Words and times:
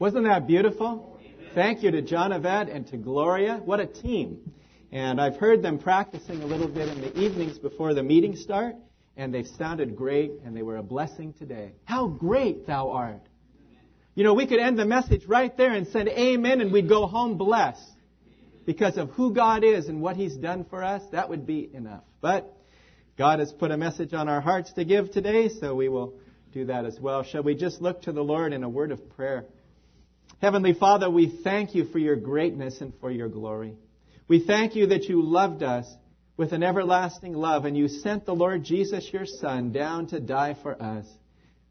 Wasn't 0.00 0.24
that 0.24 0.48
beautiful? 0.48 1.20
Thank 1.54 1.84
you 1.84 1.92
to 1.92 2.02
John 2.02 2.32
Avad 2.32 2.74
and 2.74 2.84
to 2.88 2.96
Gloria. 2.96 3.60
What 3.64 3.78
a 3.78 3.86
team. 3.86 4.52
And 4.90 5.20
I've 5.20 5.36
heard 5.36 5.62
them 5.62 5.78
practicing 5.78 6.42
a 6.42 6.46
little 6.46 6.66
bit 6.66 6.88
in 6.88 7.00
the 7.00 7.16
evenings 7.16 7.60
before 7.60 7.94
the 7.94 8.02
meeting 8.02 8.34
start, 8.34 8.74
and 9.16 9.32
they've 9.32 9.46
sounded 9.46 9.94
great, 9.94 10.32
and 10.44 10.56
they 10.56 10.62
were 10.62 10.78
a 10.78 10.82
blessing 10.82 11.32
today. 11.34 11.74
How 11.84 12.08
great 12.08 12.66
thou 12.66 12.90
art. 12.90 13.22
You 14.16 14.24
know, 14.24 14.34
we 14.34 14.48
could 14.48 14.58
end 14.58 14.80
the 14.80 14.84
message 14.84 15.26
right 15.26 15.56
there 15.56 15.72
and 15.72 15.86
send 15.86 16.08
amen, 16.08 16.60
and 16.60 16.72
we'd 16.72 16.88
go 16.88 17.06
home 17.06 17.38
blessed. 17.38 17.92
Because 18.66 18.96
of 18.96 19.10
who 19.10 19.32
God 19.32 19.62
is 19.62 19.86
and 19.86 20.00
what 20.00 20.16
He's 20.16 20.36
done 20.36 20.64
for 20.64 20.82
us, 20.82 21.02
that 21.12 21.28
would 21.28 21.46
be 21.46 21.70
enough. 21.72 22.02
But 22.20 22.52
God 23.16 23.38
has 23.38 23.52
put 23.52 23.70
a 23.70 23.76
message 23.76 24.12
on 24.12 24.28
our 24.28 24.40
hearts 24.40 24.72
to 24.72 24.84
give 24.84 25.12
today, 25.12 25.50
so 25.50 25.76
we 25.76 25.88
will 25.88 26.14
do 26.52 26.64
that 26.64 26.84
as 26.84 26.98
well. 26.98 27.22
Shall 27.22 27.44
we 27.44 27.54
just 27.54 27.80
look 27.80 28.02
to 28.02 28.12
the 28.12 28.24
Lord 28.24 28.52
in 28.52 28.64
a 28.64 28.68
word 28.68 28.90
of 28.90 29.08
prayer? 29.10 29.44
Heavenly 30.40 30.74
Father, 30.74 31.08
we 31.08 31.40
thank 31.42 31.74
you 31.74 31.86
for 31.86 31.98
your 31.98 32.16
greatness 32.16 32.80
and 32.80 32.92
for 33.00 33.10
your 33.10 33.28
glory. 33.28 33.74
We 34.28 34.44
thank 34.44 34.74
you 34.74 34.88
that 34.88 35.04
you 35.04 35.22
loved 35.22 35.62
us 35.62 35.86
with 36.36 36.52
an 36.52 36.62
everlasting 36.62 37.34
love 37.34 37.64
and 37.64 37.76
you 37.76 37.88
sent 37.88 38.26
the 38.26 38.34
Lord 38.34 38.64
Jesus, 38.64 39.08
your 39.12 39.26
Son, 39.26 39.72
down 39.72 40.08
to 40.08 40.20
die 40.20 40.56
for 40.62 40.80
us. 40.80 41.06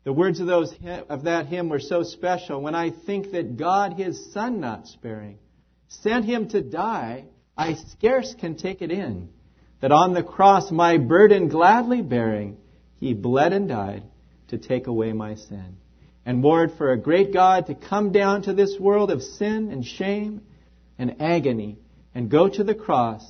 The 0.04 0.14
words 0.14 0.40
of, 0.40 0.48
those, 0.48 0.74
of 1.10 1.24
that 1.24 1.48
hymn 1.48 1.70
were 1.70 1.80
so 1.80 2.04
special 2.04 2.62
when 2.62 2.76
I 2.76 2.92
think 2.92 3.32
that 3.32 3.58
God, 3.58 3.94
his 3.94 4.32
Son 4.34 4.60
not 4.60 4.88
sparing, 4.88 5.40
sent 5.88 6.26
him 6.26 6.50
to 6.50 6.62
die, 6.62 7.26
I 7.58 7.76
scarce 7.76 8.34
can 8.40 8.56
take 8.56 8.82
it 8.82 8.92
in. 8.92 9.30
That 9.82 9.92
on 9.92 10.14
the 10.14 10.24
cross, 10.24 10.72
my 10.72 10.98
burden 10.98 11.50
gladly 11.50 12.02
bearing, 12.02 12.58
he 13.00 13.14
bled 13.14 13.54
and 13.54 13.68
died 13.68 14.04
to 14.50 14.58
take 14.58 14.88
away 14.88 15.14
my 15.14 15.36
sin. 15.36 15.78
And 16.26 16.42
Lord, 16.42 16.72
for 16.78 16.92
a 16.92 16.98
great 16.98 17.34
God 17.34 17.68
to 17.68 17.76
come 17.76 18.12
down 18.12 18.44
to 18.44 18.54
this 18.54 18.80
world 18.80 19.12
of 19.12 19.22
sin 19.22 19.70
and 19.72 19.86
shame 19.86 20.42
and 20.98 21.22
agony 21.22 21.80
and 22.16 22.30
go 22.30 22.48
to 22.48 22.64
the 22.64 22.76
cross 22.76 23.24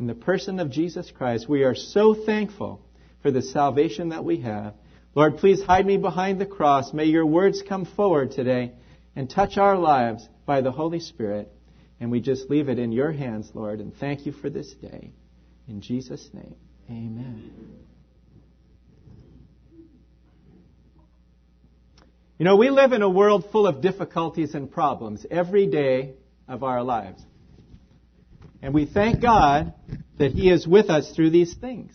in 0.00 0.06
the 0.06 0.14
person 0.14 0.58
of 0.58 0.70
Jesus 0.70 1.10
Christ, 1.10 1.48
we 1.48 1.62
are 1.62 1.74
so 1.74 2.14
thankful 2.14 2.80
for 3.22 3.30
the 3.30 3.42
salvation 3.42 4.08
that 4.08 4.24
we 4.24 4.40
have. 4.40 4.74
Lord, 5.14 5.38
please 5.38 5.62
hide 5.62 5.86
me 5.86 5.96
behind 5.96 6.40
the 6.40 6.46
cross. 6.46 6.92
May 6.92 7.04
your 7.04 7.26
words 7.26 7.62
come 7.62 7.84
forward 7.84 8.32
today 8.32 8.72
and 9.14 9.30
touch 9.30 9.56
our 9.56 9.78
lives 9.78 10.28
by 10.44 10.60
the 10.60 10.72
Holy 10.72 11.00
Spirit. 11.00 11.52
And 12.00 12.10
we 12.10 12.20
just 12.20 12.50
leave 12.50 12.68
it 12.68 12.80
in 12.80 12.90
your 12.90 13.12
hands, 13.12 13.50
Lord, 13.54 13.80
and 13.80 13.96
thank 13.96 14.26
you 14.26 14.32
for 14.32 14.50
this 14.50 14.72
day. 14.74 15.12
In 15.68 15.80
Jesus' 15.80 16.28
name, 16.34 16.56
amen. 16.90 17.93
You 22.36 22.44
know, 22.44 22.56
we 22.56 22.68
live 22.68 22.92
in 22.92 23.02
a 23.02 23.08
world 23.08 23.48
full 23.52 23.64
of 23.64 23.80
difficulties 23.80 24.54
and 24.54 24.68
problems 24.68 25.24
every 25.30 25.66
day 25.66 26.14
of 26.48 26.64
our 26.64 26.82
lives. 26.82 27.22
And 28.60 28.74
we 28.74 28.86
thank 28.86 29.22
God 29.22 29.72
that 30.18 30.32
He 30.32 30.50
is 30.50 30.66
with 30.66 30.90
us 30.90 31.12
through 31.12 31.30
these 31.30 31.54
things. 31.54 31.92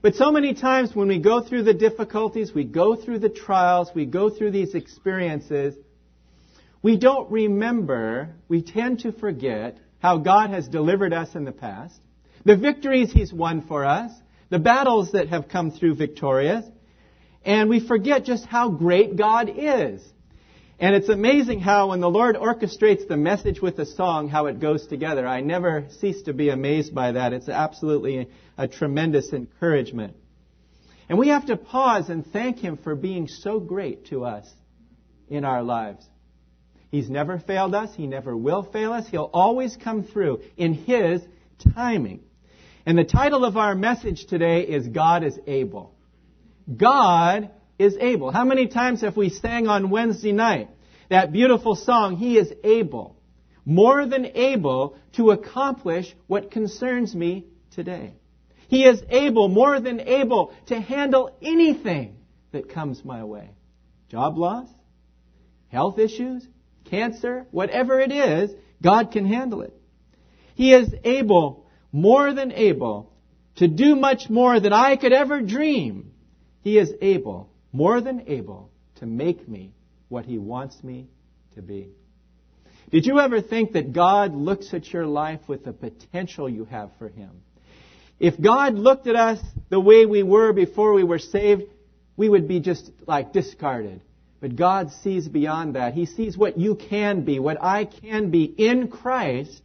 But 0.00 0.14
so 0.14 0.30
many 0.32 0.54
times 0.54 0.96
when 0.96 1.08
we 1.08 1.18
go 1.18 1.42
through 1.42 1.64
the 1.64 1.74
difficulties, 1.74 2.54
we 2.54 2.64
go 2.64 2.96
through 2.96 3.18
the 3.18 3.28
trials, 3.28 3.90
we 3.94 4.06
go 4.06 4.30
through 4.30 4.52
these 4.52 4.74
experiences, 4.74 5.74
we 6.82 6.96
don't 6.96 7.30
remember, 7.30 8.36
we 8.48 8.62
tend 8.62 9.00
to 9.00 9.12
forget 9.12 9.76
how 9.98 10.16
God 10.16 10.48
has 10.48 10.66
delivered 10.66 11.12
us 11.12 11.34
in 11.34 11.44
the 11.44 11.52
past, 11.52 12.00
the 12.44 12.56
victories 12.56 13.12
He's 13.12 13.34
won 13.34 13.66
for 13.66 13.84
us, 13.84 14.12
the 14.48 14.58
battles 14.58 15.12
that 15.12 15.28
have 15.28 15.48
come 15.48 15.72
through 15.72 15.96
victorious, 15.96 16.64
and 17.48 17.70
we 17.70 17.80
forget 17.80 18.26
just 18.26 18.44
how 18.44 18.68
great 18.68 19.16
God 19.16 19.48
is. 19.48 20.02
And 20.78 20.94
it's 20.94 21.08
amazing 21.08 21.60
how 21.60 21.88
when 21.88 22.00
the 22.00 22.10
Lord 22.10 22.36
orchestrates 22.36 23.08
the 23.08 23.16
message 23.16 23.62
with 23.62 23.74
the 23.74 23.86
song, 23.86 24.28
how 24.28 24.46
it 24.46 24.60
goes 24.60 24.86
together. 24.86 25.26
I 25.26 25.40
never 25.40 25.86
cease 25.98 26.20
to 26.24 26.34
be 26.34 26.50
amazed 26.50 26.94
by 26.94 27.12
that. 27.12 27.32
It's 27.32 27.48
absolutely 27.48 28.28
a 28.58 28.68
tremendous 28.68 29.32
encouragement. 29.32 30.14
And 31.08 31.18
we 31.18 31.28
have 31.28 31.46
to 31.46 31.56
pause 31.56 32.10
and 32.10 32.24
thank 32.26 32.58
Him 32.58 32.76
for 32.76 32.94
being 32.94 33.28
so 33.28 33.60
great 33.60 34.08
to 34.08 34.26
us 34.26 34.46
in 35.30 35.46
our 35.46 35.62
lives. 35.62 36.06
He's 36.90 37.08
never 37.08 37.38
failed 37.38 37.74
us. 37.74 37.94
He 37.94 38.06
never 38.06 38.36
will 38.36 38.62
fail 38.62 38.92
us. 38.92 39.08
He'll 39.08 39.30
always 39.32 39.74
come 39.74 40.04
through 40.04 40.42
in 40.58 40.74
His 40.74 41.22
timing. 41.74 42.20
And 42.84 42.98
the 42.98 43.04
title 43.04 43.46
of 43.46 43.56
our 43.56 43.74
message 43.74 44.26
today 44.26 44.64
is 44.64 44.86
God 44.86 45.24
is 45.24 45.38
able. 45.46 45.94
God 46.76 47.50
is 47.78 47.96
able. 47.98 48.30
How 48.30 48.44
many 48.44 48.66
times 48.66 49.00
have 49.00 49.16
we 49.16 49.30
sang 49.30 49.68
on 49.68 49.90
Wednesday 49.90 50.32
night 50.32 50.68
that 51.08 51.32
beautiful 51.32 51.74
song, 51.74 52.16
He 52.16 52.36
is 52.36 52.52
able, 52.62 53.16
more 53.64 54.06
than 54.06 54.26
able 54.34 54.96
to 55.12 55.30
accomplish 55.30 56.14
what 56.26 56.50
concerns 56.50 57.14
me 57.14 57.46
today. 57.70 58.14
He 58.68 58.84
is 58.84 59.02
able, 59.08 59.48
more 59.48 59.80
than 59.80 60.00
able, 60.00 60.52
to 60.66 60.78
handle 60.78 61.34
anything 61.40 62.16
that 62.52 62.68
comes 62.68 63.02
my 63.04 63.24
way. 63.24 63.50
Job 64.10 64.36
loss, 64.36 64.68
health 65.68 65.98
issues, 65.98 66.46
cancer, 66.84 67.46
whatever 67.50 68.00
it 68.00 68.12
is, 68.12 68.50
God 68.82 69.10
can 69.12 69.26
handle 69.26 69.62
it. 69.62 69.74
He 70.54 70.74
is 70.74 70.92
able, 71.04 71.66
more 71.92 72.34
than 72.34 72.52
able, 72.52 73.12
to 73.56 73.68
do 73.68 73.96
much 73.96 74.28
more 74.28 74.60
than 74.60 74.72
I 74.72 74.96
could 74.96 75.12
ever 75.12 75.40
dream 75.40 76.07
he 76.68 76.76
is 76.76 76.92
able, 77.00 77.48
more 77.72 78.02
than 78.02 78.24
able, 78.26 78.70
to 78.96 79.06
make 79.06 79.48
me 79.48 79.72
what 80.10 80.26
He 80.26 80.36
wants 80.36 80.84
me 80.84 81.08
to 81.54 81.62
be. 81.62 81.88
Did 82.90 83.06
you 83.06 83.20
ever 83.20 83.40
think 83.40 83.72
that 83.72 83.94
God 83.94 84.34
looks 84.34 84.74
at 84.74 84.92
your 84.92 85.06
life 85.06 85.40
with 85.46 85.64
the 85.64 85.72
potential 85.72 86.46
you 86.46 86.66
have 86.66 86.90
for 86.98 87.08
Him? 87.08 87.30
If 88.20 88.38
God 88.38 88.74
looked 88.74 89.06
at 89.06 89.16
us 89.16 89.38
the 89.70 89.80
way 89.80 90.04
we 90.04 90.22
were 90.22 90.52
before 90.52 90.92
we 90.92 91.04
were 91.04 91.18
saved, 91.18 91.62
we 92.18 92.28
would 92.28 92.46
be 92.46 92.60
just 92.60 92.90
like 93.06 93.32
discarded. 93.32 94.02
But 94.38 94.54
God 94.54 94.92
sees 94.92 95.26
beyond 95.26 95.74
that. 95.74 95.94
He 95.94 96.04
sees 96.04 96.36
what 96.36 96.58
you 96.58 96.74
can 96.74 97.22
be, 97.22 97.38
what 97.38 97.56
I 97.62 97.86
can 97.86 98.30
be 98.30 98.44
in 98.44 98.88
Christ, 98.88 99.62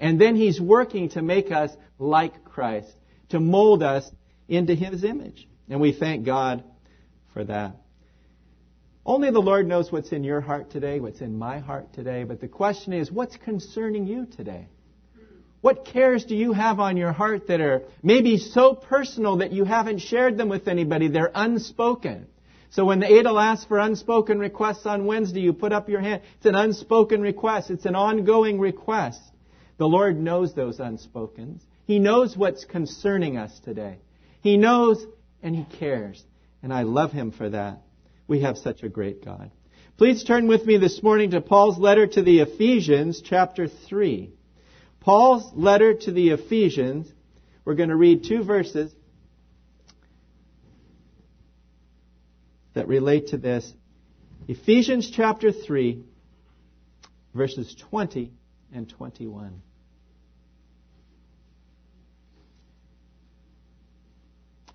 and 0.00 0.18
then 0.18 0.36
He's 0.36 0.58
working 0.58 1.10
to 1.10 1.20
make 1.20 1.52
us 1.52 1.70
like 1.98 2.46
Christ, 2.46 2.94
to 3.28 3.40
mold 3.40 3.82
us 3.82 4.10
into 4.48 4.74
His 4.74 5.04
image. 5.04 5.46
And 5.68 5.80
we 5.80 5.92
thank 5.92 6.24
God 6.24 6.64
for 7.32 7.44
that. 7.44 7.76
Only 9.04 9.30
the 9.30 9.40
Lord 9.40 9.68
knows 9.68 9.92
what's 9.92 10.10
in 10.10 10.24
your 10.24 10.40
heart 10.40 10.70
today, 10.70 10.98
what's 10.98 11.20
in 11.20 11.38
my 11.38 11.58
heart 11.58 11.92
today. 11.92 12.24
But 12.24 12.40
the 12.40 12.48
question 12.48 12.92
is, 12.92 13.10
what's 13.10 13.36
concerning 13.36 14.06
you 14.06 14.26
today? 14.26 14.68
What 15.60 15.84
cares 15.84 16.24
do 16.24 16.36
you 16.36 16.52
have 16.52 16.80
on 16.80 16.96
your 16.96 17.12
heart 17.12 17.48
that 17.48 17.60
are 17.60 17.82
maybe 18.02 18.36
so 18.38 18.74
personal 18.74 19.38
that 19.38 19.52
you 19.52 19.64
haven't 19.64 19.98
shared 19.98 20.36
them 20.36 20.48
with 20.48 20.68
anybody? 20.68 21.08
They're 21.08 21.30
unspoken. 21.34 22.26
So 22.70 22.84
when 22.84 23.00
the 23.00 23.12
Adel 23.12 23.38
asks 23.38 23.64
for 23.64 23.78
unspoken 23.78 24.38
requests 24.38 24.86
on 24.86 25.06
Wednesday, 25.06 25.40
you 25.40 25.52
put 25.52 25.72
up 25.72 25.88
your 25.88 26.00
hand. 26.00 26.22
It's 26.36 26.46
an 26.46 26.54
unspoken 26.54 27.20
request. 27.20 27.70
It's 27.70 27.86
an 27.86 27.94
ongoing 27.94 28.58
request. 28.58 29.20
The 29.78 29.86
Lord 29.86 30.18
knows 30.18 30.54
those 30.54 30.78
unspokens. 30.78 31.60
He 31.84 31.98
knows 31.98 32.36
what's 32.36 32.64
concerning 32.64 33.36
us 33.36 33.58
today. 33.60 33.98
He 34.40 34.56
knows 34.56 35.04
and 35.46 35.54
He 35.54 35.64
cares. 35.78 36.22
And 36.60 36.74
I 36.74 36.82
love 36.82 37.12
Him 37.12 37.30
for 37.30 37.48
that. 37.48 37.82
We 38.26 38.40
have 38.40 38.58
such 38.58 38.82
a 38.82 38.88
great 38.88 39.24
God. 39.24 39.52
Please 39.96 40.24
turn 40.24 40.48
with 40.48 40.66
me 40.66 40.76
this 40.76 41.04
morning 41.04 41.30
to 41.30 41.40
Paul's 41.40 41.78
letter 41.78 42.04
to 42.04 42.22
the 42.22 42.40
Ephesians, 42.40 43.22
chapter 43.24 43.68
3. 43.68 44.32
Paul's 44.98 45.52
letter 45.54 45.94
to 45.94 46.10
the 46.10 46.30
Ephesians. 46.30 47.10
We're 47.64 47.76
going 47.76 47.90
to 47.90 47.96
read 47.96 48.24
two 48.24 48.42
verses 48.42 48.92
that 52.74 52.88
relate 52.88 53.28
to 53.28 53.36
this. 53.38 53.72
Ephesians 54.48 55.12
chapter 55.14 55.52
3, 55.52 56.02
verses 57.34 57.72
20 57.88 58.32
and 58.74 58.88
21. 58.88 59.62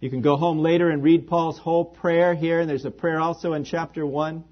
You 0.01 0.09
can 0.09 0.21
go 0.21 0.35
home 0.35 0.59
later 0.59 0.89
and 0.89 1.03
read 1.03 1.27
Paul's 1.27 1.59
whole 1.59 1.85
prayer 1.85 2.33
here, 2.33 2.59
and 2.59 2.69
there's 2.69 2.85
a 2.85 2.91
prayer 2.91 3.19
also 3.19 3.53
in 3.53 3.63
chapter 3.63 4.03
1 4.05 4.43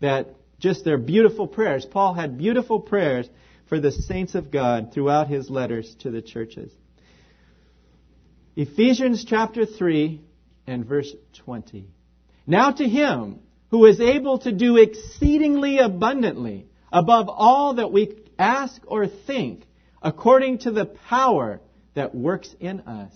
that 0.00 0.36
just 0.60 0.84
they're 0.84 0.98
beautiful 0.98 1.48
prayers. 1.48 1.84
Paul 1.84 2.14
had 2.14 2.38
beautiful 2.38 2.78
prayers 2.78 3.28
for 3.68 3.80
the 3.80 3.90
saints 3.90 4.36
of 4.36 4.52
God 4.52 4.92
throughout 4.94 5.26
his 5.26 5.50
letters 5.50 5.92
to 6.00 6.12
the 6.12 6.22
churches. 6.22 6.72
Ephesians 8.54 9.24
chapter 9.24 9.66
3 9.66 10.20
and 10.68 10.86
verse 10.86 11.12
20. 11.44 11.88
Now 12.46 12.70
to 12.70 12.88
him 12.88 13.40
who 13.70 13.86
is 13.86 14.00
able 14.00 14.38
to 14.38 14.52
do 14.52 14.76
exceedingly 14.76 15.78
abundantly 15.78 16.66
above 16.92 17.28
all 17.28 17.74
that 17.74 17.90
we 17.90 18.16
ask 18.38 18.80
or 18.86 19.08
think 19.08 19.64
according 20.00 20.58
to 20.58 20.70
the 20.70 20.86
power 20.86 21.60
that 21.94 22.14
works 22.14 22.54
in 22.60 22.80
us. 22.80 23.12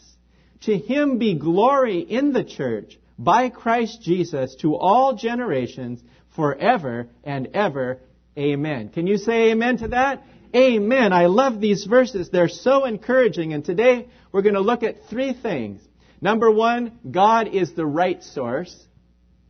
To 0.62 0.76
him 0.76 1.18
be 1.18 1.34
glory 1.34 2.00
in 2.00 2.32
the 2.32 2.44
church 2.44 2.98
by 3.18 3.48
Christ 3.48 4.02
Jesus 4.02 4.56
to 4.60 4.76
all 4.76 5.14
generations 5.14 6.02
forever 6.34 7.08
and 7.24 7.48
ever. 7.54 8.00
Amen. 8.36 8.90
Can 8.90 9.06
you 9.06 9.18
say 9.18 9.50
amen 9.50 9.78
to 9.78 9.88
that? 9.88 10.24
Amen. 10.54 11.12
I 11.12 11.26
love 11.26 11.60
these 11.60 11.84
verses. 11.84 12.30
They're 12.30 12.48
so 12.48 12.84
encouraging. 12.84 13.52
And 13.52 13.64
today 13.64 14.08
we're 14.32 14.42
going 14.42 14.54
to 14.54 14.60
look 14.60 14.82
at 14.82 15.06
three 15.10 15.32
things. 15.32 15.82
Number 16.20 16.50
one, 16.50 16.98
God 17.08 17.48
is 17.48 17.74
the 17.74 17.86
right 17.86 18.22
source 18.22 18.74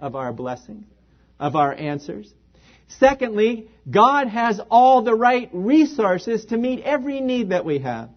of 0.01 0.17
our 0.17 0.33
blessings, 0.33 0.87
of 1.39 1.57
our 1.57 1.73
answers. 1.73 2.33
Secondly, 2.99 3.69
God 3.89 4.29
has 4.29 4.61
all 4.71 5.03
the 5.03 5.15
right 5.15 5.51
resources 5.53 6.47
to 6.47 6.57
meet 6.57 6.83
every 6.85 7.21
need 7.21 7.51
that 7.51 7.65
we 7.65 7.79
have. 7.81 8.11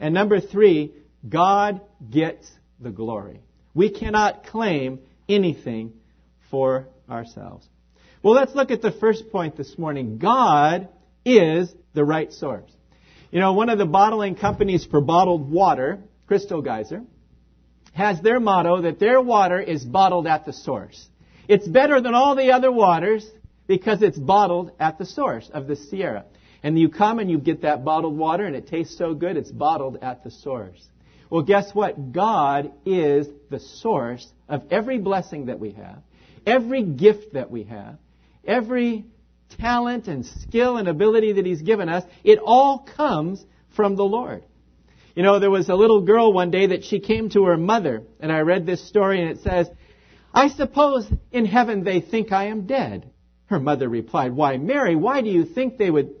And 0.00 0.12
number 0.14 0.40
three, 0.40 0.92
God 1.26 1.80
gets 2.10 2.50
the 2.80 2.90
glory. 2.90 3.40
We 3.74 3.90
cannot 3.90 4.46
claim 4.46 5.00
anything 5.28 5.92
for 6.50 6.88
ourselves. 7.08 7.66
Well, 8.22 8.34
let's 8.34 8.54
look 8.54 8.70
at 8.70 8.82
the 8.82 8.92
first 8.92 9.30
point 9.30 9.56
this 9.56 9.78
morning. 9.78 10.18
God 10.18 10.88
is 11.24 11.72
the 11.94 12.04
right 12.04 12.32
source. 12.32 12.70
You 13.30 13.40
know, 13.40 13.52
one 13.52 13.68
of 13.68 13.78
the 13.78 13.86
bottling 13.86 14.34
companies 14.34 14.86
for 14.86 15.00
bottled 15.00 15.50
water, 15.50 16.00
Crystal 16.26 16.62
Geyser, 16.62 17.02
has 17.92 18.20
their 18.20 18.40
motto 18.40 18.82
that 18.82 18.98
their 18.98 19.20
water 19.20 19.60
is 19.60 19.84
bottled 19.84 20.26
at 20.26 20.46
the 20.46 20.52
source. 20.52 21.08
It's 21.46 21.66
better 21.66 22.00
than 22.00 22.14
all 22.14 22.36
the 22.36 22.52
other 22.52 22.72
waters 22.72 23.28
because 23.66 24.02
it's 24.02 24.18
bottled 24.18 24.72
at 24.80 24.98
the 24.98 25.06
source 25.06 25.50
of 25.52 25.66
the 25.66 25.76
Sierra. 25.76 26.24
And 26.62 26.78
you 26.78 26.88
come 26.88 27.18
and 27.18 27.30
you 27.30 27.38
get 27.38 27.62
that 27.62 27.84
bottled 27.84 28.16
water 28.16 28.44
and 28.44 28.56
it 28.56 28.66
tastes 28.66 28.96
so 28.96 29.14
good, 29.14 29.36
it's 29.36 29.50
bottled 29.50 29.98
at 30.02 30.24
the 30.24 30.30
source. 30.30 30.84
Well, 31.30 31.42
guess 31.42 31.74
what? 31.74 32.12
God 32.12 32.72
is 32.86 33.28
the 33.50 33.60
source 33.60 34.26
of 34.48 34.62
every 34.70 34.98
blessing 34.98 35.46
that 35.46 35.60
we 35.60 35.72
have, 35.72 36.02
every 36.46 36.82
gift 36.82 37.34
that 37.34 37.50
we 37.50 37.64
have, 37.64 37.98
every 38.46 39.04
talent 39.58 40.08
and 40.08 40.24
skill 40.24 40.76
and 40.76 40.88
ability 40.88 41.32
that 41.34 41.46
He's 41.46 41.62
given 41.62 41.88
us. 41.88 42.04
It 42.24 42.38
all 42.42 42.86
comes 42.96 43.44
from 43.76 43.96
the 43.96 44.04
Lord. 44.04 44.44
You 45.14 45.22
know, 45.22 45.38
there 45.38 45.50
was 45.50 45.68
a 45.68 45.74
little 45.74 46.02
girl 46.02 46.32
one 46.32 46.50
day 46.50 46.68
that 46.68 46.84
she 46.84 47.00
came 47.00 47.28
to 47.30 47.44
her 47.44 47.56
mother, 47.56 48.04
and 48.20 48.30
I 48.30 48.40
read 48.40 48.66
this 48.66 48.86
story, 48.86 49.20
and 49.20 49.30
it 49.30 49.42
says, 49.42 49.68
I 50.32 50.48
suppose 50.48 51.10
in 51.32 51.44
heaven 51.44 51.82
they 51.82 52.00
think 52.00 52.30
I 52.30 52.46
am 52.46 52.66
dead. 52.66 53.10
Her 53.46 53.58
mother 53.58 53.88
replied, 53.88 54.32
Why, 54.32 54.58
Mary, 54.58 54.94
why 54.94 55.22
do 55.22 55.30
you 55.30 55.44
think 55.44 55.76
they 55.76 55.90
would 55.90 56.14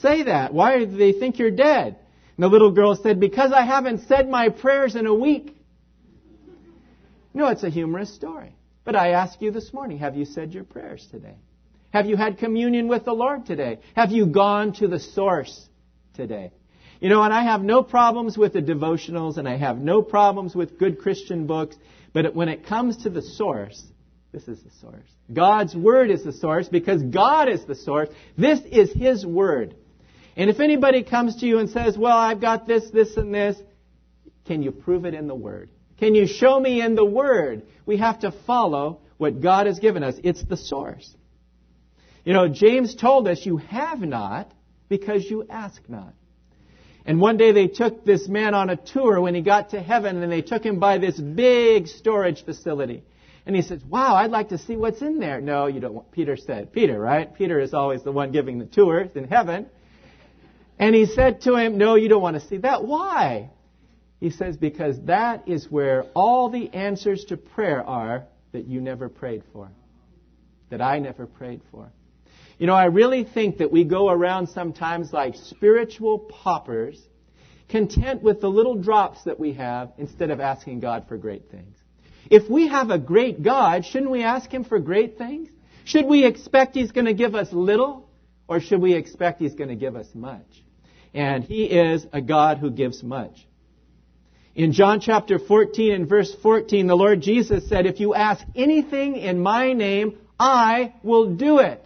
say 0.00 0.24
that? 0.24 0.52
Why 0.52 0.80
do 0.80 0.86
they 0.86 1.12
think 1.12 1.38
you're 1.38 1.50
dead? 1.50 1.96
The 2.42 2.48
little 2.48 2.72
girl 2.72 2.96
said, 2.96 3.20
Because 3.20 3.52
I 3.52 3.64
haven't 3.64 4.08
said 4.08 4.28
my 4.28 4.48
prayers 4.48 4.96
in 4.96 5.06
a 5.06 5.14
week. 5.14 5.56
No, 7.32 7.46
it's 7.46 7.62
a 7.62 7.70
humorous 7.70 8.12
story. 8.12 8.56
But 8.82 8.96
I 8.96 9.10
ask 9.10 9.40
you 9.40 9.52
this 9.52 9.72
morning, 9.72 9.98
have 9.98 10.16
you 10.16 10.24
said 10.24 10.52
your 10.52 10.64
prayers 10.64 11.06
today? 11.12 11.36
Have 11.90 12.06
you 12.06 12.16
had 12.16 12.38
communion 12.38 12.88
with 12.88 13.04
the 13.04 13.12
Lord 13.12 13.46
today? 13.46 13.78
Have 13.94 14.10
you 14.10 14.26
gone 14.26 14.72
to 14.80 14.88
the 14.88 14.98
source 14.98 15.68
today? 16.14 16.50
You 17.00 17.10
know, 17.10 17.22
and 17.22 17.32
I 17.32 17.44
have 17.44 17.62
no 17.62 17.84
problems 17.84 18.36
with 18.36 18.54
the 18.54 18.60
devotionals 18.60 19.36
and 19.36 19.48
I 19.48 19.56
have 19.56 19.78
no 19.78 20.02
problems 20.02 20.52
with 20.52 20.80
good 20.80 20.98
Christian 20.98 21.46
books, 21.46 21.76
but 22.12 22.34
when 22.34 22.48
it 22.48 22.66
comes 22.66 23.04
to 23.04 23.10
the 23.10 23.22
source, 23.22 23.80
this 24.32 24.48
is 24.48 24.60
the 24.62 24.70
source. 24.80 25.08
God's 25.32 25.76
Word 25.76 26.10
is 26.10 26.24
the 26.24 26.32
source 26.32 26.68
because 26.68 27.04
God 27.04 27.48
is 27.48 27.64
the 27.66 27.76
source. 27.76 28.08
This 28.36 28.58
is 28.62 28.92
His 28.92 29.24
Word. 29.24 29.76
And 30.36 30.48
if 30.48 30.60
anybody 30.60 31.02
comes 31.02 31.36
to 31.36 31.46
you 31.46 31.58
and 31.58 31.68
says, 31.68 31.96
well, 31.98 32.16
I've 32.16 32.40
got 32.40 32.66
this, 32.66 32.90
this, 32.90 33.16
and 33.16 33.34
this, 33.34 33.56
can 34.46 34.62
you 34.62 34.72
prove 34.72 35.04
it 35.04 35.14
in 35.14 35.26
the 35.26 35.34
Word? 35.34 35.70
Can 35.98 36.14
you 36.14 36.26
show 36.26 36.58
me 36.58 36.80
in 36.80 36.94
the 36.94 37.04
Word? 37.04 37.62
We 37.86 37.98
have 37.98 38.20
to 38.20 38.32
follow 38.46 39.00
what 39.18 39.40
God 39.40 39.66
has 39.66 39.78
given 39.78 40.02
us. 40.02 40.14
It's 40.24 40.42
the 40.42 40.56
source. 40.56 41.14
You 42.24 42.32
know, 42.32 42.48
James 42.48 42.94
told 42.94 43.28
us, 43.28 43.44
you 43.44 43.58
have 43.58 44.00
not 44.00 44.50
because 44.88 45.24
you 45.24 45.46
ask 45.48 45.80
not. 45.88 46.14
And 47.04 47.20
one 47.20 47.36
day 47.36 47.52
they 47.52 47.66
took 47.66 48.04
this 48.04 48.28
man 48.28 48.54
on 48.54 48.70
a 48.70 48.76
tour 48.76 49.20
when 49.20 49.34
he 49.34 49.40
got 49.40 49.70
to 49.70 49.80
heaven 49.80 50.22
and 50.22 50.30
they 50.30 50.42
took 50.42 50.64
him 50.64 50.78
by 50.78 50.98
this 50.98 51.18
big 51.18 51.88
storage 51.88 52.44
facility. 52.44 53.02
And 53.44 53.56
he 53.56 53.62
says, 53.62 53.82
wow, 53.84 54.14
I'd 54.14 54.30
like 54.30 54.50
to 54.50 54.58
see 54.58 54.76
what's 54.76 55.02
in 55.02 55.18
there. 55.18 55.40
No, 55.40 55.66
you 55.66 55.80
don't 55.80 55.94
want, 55.94 56.12
Peter 56.12 56.36
said. 56.36 56.72
Peter, 56.72 56.98
right? 56.98 57.34
Peter 57.34 57.58
is 57.58 57.74
always 57.74 58.04
the 58.04 58.12
one 58.12 58.30
giving 58.30 58.60
the 58.60 58.66
tours 58.66 59.10
in 59.16 59.24
heaven. 59.24 59.66
And 60.82 60.96
he 60.96 61.06
said 61.06 61.42
to 61.42 61.54
him, 61.54 61.78
No, 61.78 61.94
you 61.94 62.08
don't 62.08 62.22
want 62.22 62.34
to 62.42 62.48
see 62.48 62.56
that. 62.56 62.84
Why? 62.84 63.50
He 64.18 64.30
says, 64.30 64.56
Because 64.56 65.00
that 65.02 65.46
is 65.46 65.70
where 65.70 66.06
all 66.12 66.50
the 66.50 66.74
answers 66.74 67.24
to 67.26 67.36
prayer 67.36 67.86
are 67.86 68.24
that 68.50 68.66
you 68.66 68.80
never 68.80 69.08
prayed 69.08 69.44
for, 69.52 69.70
that 70.70 70.82
I 70.82 70.98
never 70.98 71.24
prayed 71.24 71.60
for. 71.70 71.92
You 72.58 72.66
know, 72.66 72.74
I 72.74 72.86
really 72.86 73.22
think 73.22 73.58
that 73.58 73.70
we 73.70 73.84
go 73.84 74.10
around 74.10 74.48
sometimes 74.48 75.12
like 75.12 75.36
spiritual 75.36 76.18
paupers, 76.18 77.00
content 77.68 78.24
with 78.24 78.40
the 78.40 78.50
little 78.50 78.74
drops 78.74 79.22
that 79.22 79.38
we 79.38 79.52
have 79.52 79.92
instead 79.98 80.30
of 80.30 80.40
asking 80.40 80.80
God 80.80 81.06
for 81.06 81.16
great 81.16 81.48
things. 81.48 81.76
If 82.28 82.50
we 82.50 82.66
have 82.66 82.90
a 82.90 82.98
great 82.98 83.44
God, 83.44 83.84
shouldn't 83.84 84.10
we 84.10 84.24
ask 84.24 84.50
Him 84.50 84.64
for 84.64 84.80
great 84.80 85.16
things? 85.16 85.48
Should 85.84 86.06
we 86.06 86.24
expect 86.24 86.74
He's 86.74 86.90
going 86.90 87.06
to 87.06 87.14
give 87.14 87.36
us 87.36 87.52
little, 87.52 88.08
or 88.48 88.58
should 88.58 88.80
we 88.80 88.94
expect 88.94 89.40
He's 89.40 89.54
going 89.54 89.70
to 89.70 89.76
give 89.76 89.94
us 89.94 90.08
much? 90.12 90.42
And 91.14 91.44
He 91.44 91.64
is 91.64 92.06
a 92.12 92.20
God 92.20 92.58
who 92.58 92.70
gives 92.70 93.02
much. 93.02 93.46
In 94.54 94.72
John 94.72 95.00
chapter 95.00 95.38
14 95.38 95.92
and 95.92 96.08
verse 96.08 96.34
14, 96.42 96.86
the 96.86 96.94
Lord 96.94 97.22
Jesus 97.22 97.68
said, 97.68 97.86
If 97.86 98.00
you 98.00 98.14
ask 98.14 98.44
anything 98.54 99.16
in 99.16 99.40
my 99.40 99.72
name, 99.72 100.18
I 100.38 100.94
will 101.02 101.34
do 101.34 101.58
it. 101.58 101.82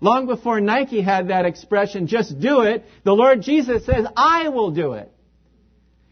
Long 0.00 0.26
before 0.26 0.60
Nike 0.60 1.00
had 1.00 1.28
that 1.28 1.44
expression, 1.44 2.06
just 2.06 2.38
do 2.38 2.62
it, 2.62 2.84
the 3.04 3.12
Lord 3.12 3.42
Jesus 3.42 3.84
says, 3.84 4.06
I 4.16 4.48
will 4.48 4.70
do 4.70 4.94
it. 4.94 5.12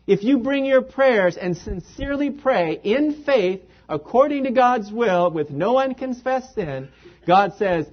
If 0.07 0.23
you 0.23 0.39
bring 0.39 0.65
your 0.65 0.83
prayers 0.83 1.37
and 1.37 1.57
sincerely 1.57 2.31
pray 2.31 2.81
in 2.83 3.25
faith 3.25 3.61
according 3.89 4.45
to 4.45 4.51
God's 4.51 4.91
will 4.91 5.31
with 5.31 5.51
no 5.51 5.79
unconfessed 5.79 6.55
sin, 6.55 6.89
God 7.27 7.55
says, 7.59 7.87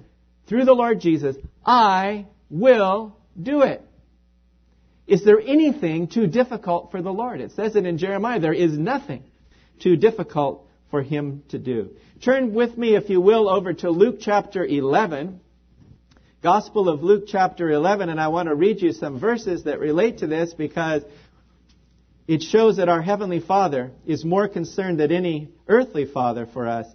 through 0.46 0.64
the 0.64 0.72
Lord 0.74 1.00
Jesus, 1.00 1.36
I 1.64 2.26
will 2.48 3.16
do 3.40 3.62
it. 3.62 3.82
Is 5.06 5.24
there 5.24 5.40
anything 5.40 6.08
too 6.08 6.26
difficult 6.26 6.90
for 6.90 7.00
the 7.00 7.12
Lord? 7.12 7.40
It 7.40 7.52
says 7.52 7.76
it 7.76 7.86
in 7.86 7.98
Jeremiah. 7.98 8.40
There 8.40 8.52
is 8.52 8.76
nothing 8.76 9.22
too 9.80 9.96
difficult 9.96 10.66
for 10.90 11.02
him 11.02 11.42
to 11.48 11.58
do. 11.58 11.90
Turn 12.24 12.54
with 12.54 12.76
me, 12.76 12.96
if 12.96 13.08
you 13.08 13.20
will, 13.20 13.48
over 13.48 13.72
to 13.72 13.90
Luke 13.90 14.16
chapter 14.20 14.64
11. 14.64 15.40
Gospel 16.42 16.88
of 16.88 17.02
Luke 17.02 17.24
chapter 17.26 17.70
11, 17.70 18.08
and 18.08 18.20
I 18.20 18.28
want 18.28 18.48
to 18.48 18.54
read 18.54 18.80
you 18.80 18.92
some 18.92 19.18
verses 19.18 19.64
that 19.64 19.80
relate 19.80 20.18
to 20.18 20.26
this 20.26 20.54
because 20.54 21.02
it 22.26 22.42
shows 22.42 22.76
that 22.76 22.88
our 22.88 23.02
Heavenly 23.02 23.40
Father 23.40 23.92
is 24.06 24.24
more 24.24 24.48
concerned 24.48 25.00
than 25.00 25.12
any 25.12 25.48
earthly 25.68 26.04
father 26.04 26.46
for 26.46 26.66
us. 26.66 26.86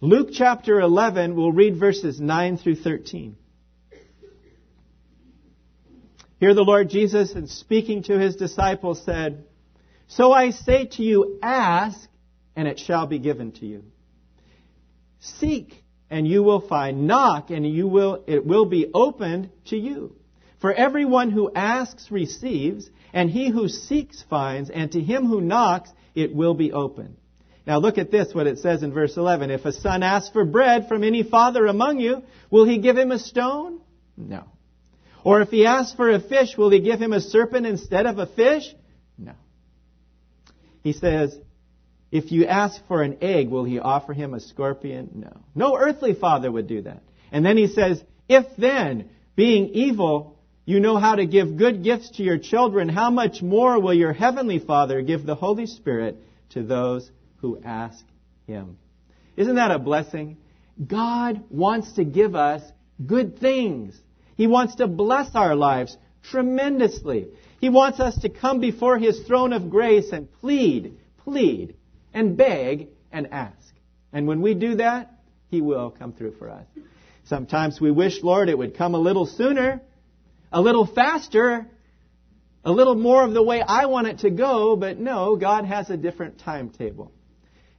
Luke 0.00 0.30
chapter 0.32 0.80
11, 0.80 1.36
we'll 1.36 1.52
read 1.52 1.76
verses 1.78 2.20
9 2.20 2.56
through 2.58 2.76
13. 2.76 3.36
Here 6.42 6.54
the 6.54 6.64
Lord 6.64 6.90
Jesus, 6.90 7.34
in 7.34 7.46
speaking 7.46 8.02
to 8.02 8.18
his 8.18 8.34
disciples, 8.34 9.00
said, 9.04 9.44
So 10.08 10.32
I 10.32 10.50
say 10.50 10.86
to 10.86 11.02
you, 11.04 11.38
ask, 11.40 12.08
and 12.56 12.66
it 12.66 12.80
shall 12.80 13.06
be 13.06 13.20
given 13.20 13.52
to 13.52 13.64
you. 13.64 13.84
Seek, 15.20 15.72
and 16.10 16.26
you 16.26 16.42
will 16.42 16.60
find. 16.60 17.06
Knock, 17.06 17.50
and 17.50 17.64
you 17.64 17.86
will, 17.86 18.24
it 18.26 18.44
will 18.44 18.64
be 18.64 18.90
opened 18.92 19.50
to 19.66 19.76
you. 19.76 20.16
For 20.60 20.74
everyone 20.74 21.30
who 21.30 21.48
asks 21.54 22.10
receives, 22.10 22.90
and 23.12 23.30
he 23.30 23.48
who 23.48 23.68
seeks 23.68 24.24
finds, 24.28 24.68
and 24.68 24.90
to 24.90 25.00
him 25.00 25.26
who 25.26 25.40
knocks 25.40 25.90
it 26.16 26.34
will 26.34 26.54
be 26.54 26.72
opened. 26.72 27.18
Now 27.68 27.78
look 27.78 27.98
at 27.98 28.10
this, 28.10 28.34
what 28.34 28.48
it 28.48 28.58
says 28.58 28.82
in 28.82 28.92
verse 28.92 29.16
11. 29.16 29.52
If 29.52 29.64
a 29.64 29.72
son 29.72 30.02
asks 30.02 30.30
for 30.30 30.44
bread 30.44 30.88
from 30.88 31.04
any 31.04 31.22
father 31.22 31.66
among 31.66 32.00
you, 32.00 32.24
will 32.50 32.64
he 32.64 32.78
give 32.78 32.98
him 32.98 33.12
a 33.12 33.20
stone? 33.20 33.80
No. 34.16 34.48
Or 35.24 35.40
if 35.40 35.50
he 35.50 35.66
asks 35.66 35.94
for 35.94 36.10
a 36.10 36.20
fish, 36.20 36.56
will 36.56 36.70
he 36.70 36.80
give 36.80 37.00
him 37.00 37.12
a 37.12 37.20
serpent 37.20 37.66
instead 37.66 38.06
of 38.06 38.18
a 38.18 38.26
fish? 38.26 38.64
No. 39.16 39.32
He 40.82 40.92
says, 40.92 41.36
if 42.10 42.32
you 42.32 42.46
ask 42.46 42.80
for 42.88 43.02
an 43.02 43.18
egg, 43.22 43.48
will 43.48 43.64
he 43.64 43.78
offer 43.78 44.12
him 44.12 44.34
a 44.34 44.40
scorpion? 44.40 45.10
No. 45.14 45.40
No 45.54 45.76
earthly 45.78 46.14
father 46.14 46.50
would 46.50 46.66
do 46.66 46.82
that. 46.82 47.02
And 47.30 47.46
then 47.46 47.56
he 47.56 47.68
says, 47.68 48.02
if 48.28 48.44
then, 48.58 49.08
being 49.36 49.68
evil, 49.68 50.38
you 50.64 50.80
know 50.80 50.98
how 50.98 51.16
to 51.16 51.26
give 51.26 51.56
good 51.56 51.82
gifts 51.82 52.10
to 52.16 52.22
your 52.22 52.38
children, 52.38 52.88
how 52.88 53.10
much 53.10 53.42
more 53.42 53.80
will 53.80 53.94
your 53.94 54.12
heavenly 54.12 54.58
Father 54.58 55.02
give 55.02 55.24
the 55.24 55.34
Holy 55.34 55.66
Spirit 55.66 56.18
to 56.50 56.62
those 56.62 57.10
who 57.36 57.60
ask 57.64 58.04
him? 58.46 58.78
Isn't 59.36 59.56
that 59.56 59.70
a 59.70 59.78
blessing? 59.78 60.36
God 60.84 61.42
wants 61.50 61.92
to 61.94 62.04
give 62.04 62.34
us 62.34 62.62
good 63.04 63.38
things. 63.40 63.98
He 64.42 64.48
wants 64.48 64.74
to 64.74 64.88
bless 64.88 65.36
our 65.36 65.54
lives 65.54 65.96
tremendously. 66.24 67.28
He 67.60 67.68
wants 67.68 68.00
us 68.00 68.18
to 68.22 68.28
come 68.28 68.58
before 68.58 68.98
His 68.98 69.20
throne 69.20 69.52
of 69.52 69.70
grace 69.70 70.10
and 70.10 70.26
plead, 70.40 70.98
plead, 71.18 71.76
and 72.12 72.36
beg 72.36 72.88
and 73.12 73.28
ask. 73.30 73.72
And 74.12 74.26
when 74.26 74.42
we 74.42 74.54
do 74.54 74.74
that, 74.74 75.12
He 75.46 75.60
will 75.60 75.92
come 75.92 76.12
through 76.12 76.32
for 76.40 76.50
us. 76.50 76.66
Sometimes 77.26 77.80
we 77.80 77.92
wish, 77.92 78.20
Lord, 78.24 78.48
it 78.48 78.58
would 78.58 78.76
come 78.76 78.96
a 78.96 78.98
little 78.98 79.26
sooner, 79.26 79.80
a 80.50 80.60
little 80.60 80.86
faster, 80.86 81.68
a 82.64 82.72
little 82.72 82.96
more 82.96 83.24
of 83.24 83.34
the 83.34 83.44
way 83.44 83.62
I 83.62 83.86
want 83.86 84.08
it 84.08 84.18
to 84.26 84.30
go, 84.30 84.74
but 84.74 84.98
no, 84.98 85.36
God 85.36 85.66
has 85.66 85.88
a 85.88 85.96
different 85.96 86.40
timetable. 86.40 87.12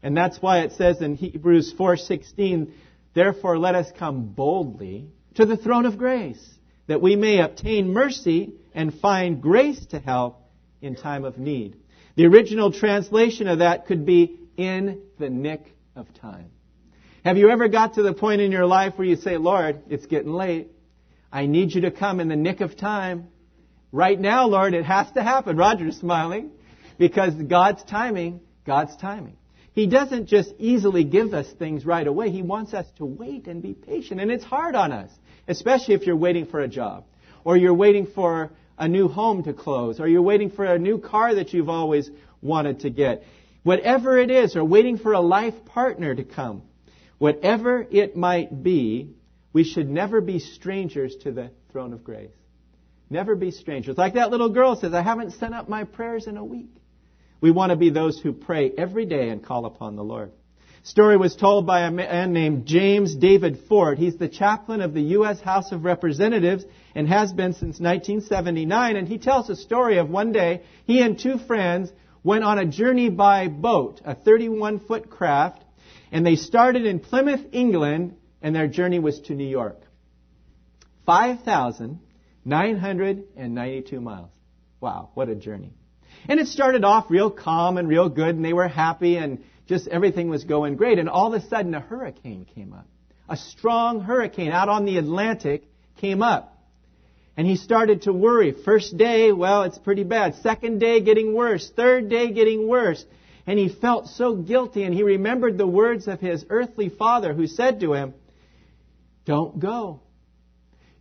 And 0.02 0.16
that's 0.16 0.42
why 0.42 0.60
it 0.60 0.72
says 0.78 1.02
in 1.02 1.16
Hebrews 1.16 1.74
4:16, 1.78 2.72
therefore 3.14 3.60
let 3.60 3.76
us 3.76 3.92
come 4.00 4.28
boldly 4.28 5.10
to 5.36 5.46
the 5.46 5.58
throne 5.58 5.86
of 5.86 5.98
grace, 5.98 6.44
that 6.88 7.02
we 7.02 7.16
may 7.16 7.40
obtain 7.40 7.94
mercy 7.94 8.54
and 8.74 8.94
find 8.94 9.42
grace 9.42 9.86
to 9.88 10.00
help 10.00 10.42
in 10.82 10.96
time 10.96 11.26
of 11.26 11.38
need. 11.38 11.78
The 12.16 12.26
original 12.26 12.72
translation 12.72 13.48
of 13.48 13.60
that 13.60 13.88
could 13.88 14.06
be 14.06 14.40
in 14.58 15.02
the 15.18 15.30
nick 15.30 15.66
of 15.96 16.14
time. 16.14 16.52
Have 17.26 17.38
you 17.38 17.50
ever 17.50 17.70
got 17.70 17.96
to 17.96 18.04
the 18.04 18.14
point 18.14 18.42
in 18.42 18.52
your 18.52 18.66
life 18.66 18.94
where 18.98 19.08
you 19.08 19.16
say, 19.16 19.38
Lord, 19.38 19.84
it's 19.90 20.06
getting 20.06 20.34
late. 20.34 20.68
I 21.32 21.46
need 21.46 21.74
you 21.74 21.82
to 21.82 21.92
come 21.92 22.20
in 22.20 22.28
the 22.28 22.36
nick 22.36 22.62
of 22.62 22.78
time. 22.78 23.30
Right 23.92 24.20
now, 24.20 24.48
Lord, 24.48 24.74
it 24.74 24.86
has 24.86 25.12
to 25.14 25.24
happen. 25.24 25.56
Roger's 25.56 25.98
smiling 25.98 26.52
because 26.98 27.34
God's 27.34 27.84
timing, 27.84 28.42
God's 28.66 28.96
timing. 28.98 29.38
He 29.74 29.88
doesn't 29.88 30.28
just 30.28 30.54
easily 30.60 31.04
give 31.04 31.34
us 31.34 31.52
things 31.54 31.86
right 31.86 32.06
away. 32.06 32.30
He 32.30 32.44
wants 32.44 32.74
us 32.74 32.86
to 32.98 33.06
wait 33.06 33.48
and 33.48 33.62
be 33.62 33.74
patient. 33.74 34.22
And 34.22 34.30
it's 34.32 34.44
hard 34.44 34.76
on 34.76 34.92
us, 34.92 35.10
especially 35.48 35.96
if 35.96 36.06
you're 36.06 36.16
waiting 36.16 36.46
for 36.46 36.60
a 36.60 36.68
job 36.68 37.06
or 37.44 37.58
you're 37.58 37.74
waiting 37.74 38.08
for 38.08 38.52
a 38.78 38.88
new 38.88 39.08
home 39.08 39.44
to 39.44 39.54
close 39.54 40.00
or 40.00 40.08
you're 40.08 40.22
waiting 40.22 40.50
for 40.50 40.66
a 40.66 40.80
new 40.80 40.98
car 40.98 41.36
that 41.36 41.54
you've 41.54 41.70
always 41.70 42.10
wanted 42.42 42.82
to 42.82 42.90
get. 42.90 43.24
Whatever 43.64 44.18
it 44.18 44.30
is, 44.30 44.56
or 44.56 44.64
waiting 44.66 44.98
for 44.98 45.14
a 45.14 45.22
life 45.22 45.54
partner 45.66 46.14
to 46.14 46.24
come. 46.24 46.64
Whatever 47.18 47.88
it 47.90 48.18
might 48.18 48.64
be, 48.64 49.16
we 49.54 49.64
should 49.64 49.90
never 49.90 50.20
be 50.20 50.40
strangers 50.40 51.16
to 51.24 51.32
the 51.32 51.52
throne 51.72 51.94
of 51.94 52.04
grace. 52.04 52.34
Never 53.10 53.36
be 53.36 53.52
strangers. 53.52 53.98
Like 53.98 54.16
that 54.16 54.32
little 54.32 54.50
girl 54.50 54.76
says, 54.76 54.94
I 54.94 55.02
haven't 55.02 55.32
sent 55.32 55.54
up 55.54 55.70
my 55.70 55.86
prayers 55.86 56.28
in 56.28 56.36
a 56.36 56.44
week. 56.44 56.72
We 57.40 57.52
want 57.52 57.70
to 57.70 57.76
be 57.76 57.90
those 57.90 58.20
who 58.20 58.34
pray 58.34 58.72
every 58.78 59.06
day 59.06 59.30
and 59.30 59.44
call 59.44 59.66
upon 59.66 59.96
the 59.96 60.04
Lord. 60.04 60.32
Story 60.86 61.16
was 61.16 61.38
told 61.38 61.66
by 61.66 61.80
a 61.82 61.92
man 61.92 62.34
named 62.34 62.66
James 62.66 63.16
David 63.16 63.58
Ford. 63.70 63.98
He's 63.98 64.18
the 64.18 64.28
chaplain 64.28 64.82
of 64.82 64.94
the 64.94 65.02
U.S. 65.02 65.40
House 65.40 65.72
of 65.72 65.86
Representatives 65.86 66.66
and 66.94 67.08
has 67.08 67.32
been 67.32 67.54
since 67.54 67.80
1979. 67.80 68.98
And 68.98 69.08
he 69.08 69.18
tells 69.18 69.50
a 69.50 69.56
story 69.56 69.98
of 69.98 70.10
one 70.10 70.34
day 70.34 70.64
he 70.86 71.02
and 71.02 71.18
two 71.18 71.38
friends 71.38 71.90
went 72.22 72.44
on 72.44 72.60
a 72.60 72.66
journey 72.66 73.10
by 73.10 73.48
boat, 73.48 74.02
a 74.04 74.14
31 74.14 74.82
foot 74.82 75.10
craft, 75.10 75.64
and 76.12 76.26
they 76.26 76.36
started 76.36 76.86
in 76.86 77.00
Plymouth, 77.00 77.46
England, 77.54 78.18
and 78.42 78.54
their 78.54 78.68
journey 78.68 79.00
was 79.00 79.22
to 79.22 79.36
New 79.36 79.48
York. 79.48 79.82
5,992 81.06 84.02
miles. 84.02 84.32
Wow, 84.82 85.12
what 85.14 85.30
a 85.30 85.36
journey. 85.36 85.72
And 86.28 86.42
it 86.42 86.48
started 86.48 86.84
off 86.84 87.10
real 87.10 87.32
calm 87.32 87.78
and 87.78 87.88
real 87.88 88.10
good, 88.10 88.36
and 88.36 88.44
they 88.44 88.54
were 88.54 88.68
happy, 88.68 89.16
and 89.16 89.42
just 89.68 89.88
everything 89.88 90.30
was 90.30 90.44
going 90.44 90.76
great. 90.76 91.00
And 91.00 91.10
all 91.10 91.34
of 91.34 91.42
a 91.42 91.48
sudden, 91.48 91.74
a 91.74 91.80
hurricane 91.80 92.46
came 92.54 92.74
up. 92.74 92.88
A 93.30 93.38
strong 93.38 94.02
hurricane 94.02 94.52
out 94.52 94.70
on 94.70 94.86
the 94.86 94.98
Atlantic 94.98 95.64
came 95.98 96.22
up. 96.22 96.50
And 97.36 97.48
he 97.48 97.56
started 97.56 98.04
to 98.04 98.14
worry. 98.14 98.52
First 98.52 98.96
day, 98.98 99.32
well, 99.32 99.64
it's 99.64 99.78
pretty 99.78 100.04
bad. 100.04 100.36
Second 100.36 100.80
day, 100.80 101.02
getting 101.02 101.34
worse. 101.34 101.72
Third 101.76 102.10
day, 102.10 102.32
getting 102.32 102.68
worse. 102.68 103.04
And 103.48 103.58
he 103.58 103.70
felt 103.70 104.08
so 104.08 104.36
guilty, 104.36 104.84
and 104.84 104.94
he 104.94 105.04
remembered 105.04 105.58
the 105.58 105.68
words 105.68 106.08
of 106.08 106.20
his 106.20 106.46
earthly 106.50 106.90
father 106.90 107.34
who 107.34 107.48
said 107.48 107.80
to 107.80 107.94
him, 107.94 108.14
Don't 109.26 109.60
go. 109.60 110.02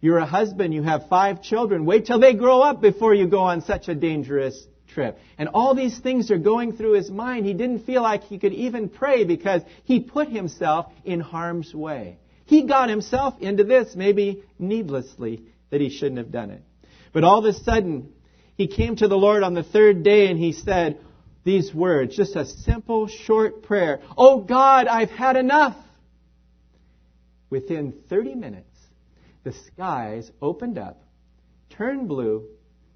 You're 0.01 0.19
a 0.19 0.27
husband, 0.27 0.75
you 0.75 0.83
have 0.83 1.09
five 1.09 1.43
children. 1.43 1.85
Wait 1.85 2.07
till 2.07 2.19
they 2.19 2.35
grow 2.35 2.61
up 2.61 2.81
before 2.81 3.15
you 3.15 3.29
go 3.29 3.41
on 3.41 3.61
such 3.61 3.89
a 3.89 3.95
dangerous 3.95 4.67
trip. 4.93 5.19
And 5.39 5.49
all 5.55 5.75
these 5.75 5.99
things 5.99 6.31
are 6.31 6.39
going 6.39 6.77
through 6.77 6.93
his 6.93 7.11
mind. 7.11 7.47
He 7.47 7.55
didn't 7.55 7.87
feel 7.87 8.03
like 8.03 8.25
he 8.25 8.39
could 8.39 8.53
even 8.53 8.89
pray 8.89 9.25
because 9.25 9.63
he 9.85 10.01
put 10.01 10.29
himself 10.29 10.93
in 11.05 11.21
harm's 11.21 11.75
way. 11.75 12.19
He 12.45 12.65
got 12.65 12.89
himself 12.89 13.35
into 13.41 13.65
this, 13.65 13.95
maybe 13.95 14.45
needlessly 14.59 15.45
that 15.71 15.81
he 15.81 15.91
shouldn't 15.91 16.19
have 16.19 16.31
done 16.31 16.51
it. 16.51 16.63
But 17.13 17.25
all 17.25 17.39
of 17.39 17.45
a 17.45 17.59
sudden, 17.59 18.13
he 18.57 18.67
came 18.67 18.97
to 18.97 19.09
the 19.09 19.17
Lord 19.17 19.43
on 19.43 19.55
the 19.55 19.63
third 19.63 20.03
day 20.03 20.29
and 20.29 20.39
he 20.39 20.53
said 20.53 21.01
these 21.45 21.75
words, 21.75 22.17
just 22.17 22.37
a 22.37 22.47
simple, 22.47 23.09
short 23.09 23.63
prayer. 23.63 24.01
Oh 24.17 24.41
God, 24.41 24.87
I've 24.87 25.11
had 25.11 25.37
enough. 25.37 25.77
Within 27.51 27.93
30 28.09 28.35
minutes, 28.35 28.79
the 29.45 29.53
skies 29.53 30.31
opened 30.41 30.79
up, 30.79 31.03
turned 31.71 32.09
blue, 32.09 32.47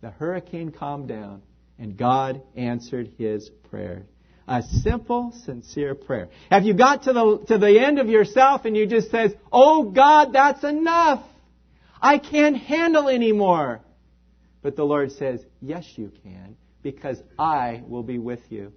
the 0.01 0.11
hurricane 0.11 0.71
calmed 0.71 1.09
down, 1.09 1.43
and 1.79 1.97
God 1.97 2.43
answered 2.55 3.13
his 3.19 3.51
prayer. 3.71 4.07
A 4.49 4.63
simple, 4.63 5.33
sincere 5.45 5.95
prayer. 5.95 6.29
Have 6.51 6.65
you 6.65 6.75
got 6.75 7.03
to 7.05 7.13
the, 7.13 7.45
to 7.49 7.59
the 7.59 7.81
end 7.81 7.99
of 7.99 8.09
yourself 8.09 8.65
and 8.65 8.77
you 8.77 8.87
just 8.87 9.11
says, 9.11 9.35
Oh 9.53 9.91
God, 9.91 10.33
that's 10.33 10.63
enough. 10.63 11.25
I 12.01 12.19
can't 12.19 12.57
handle 12.57 13.09
anymore. 13.09 13.81
But 14.63 14.77
the 14.77 14.85
Lord 14.85 15.13
says, 15.13 15.45
Yes, 15.61 15.85
you 15.97 16.13
can, 16.23 16.57
because 16.83 17.19
I 17.39 17.83
will 17.87 18.05
be 18.05 18.19
with 18.19 18.41
you. 18.49 18.73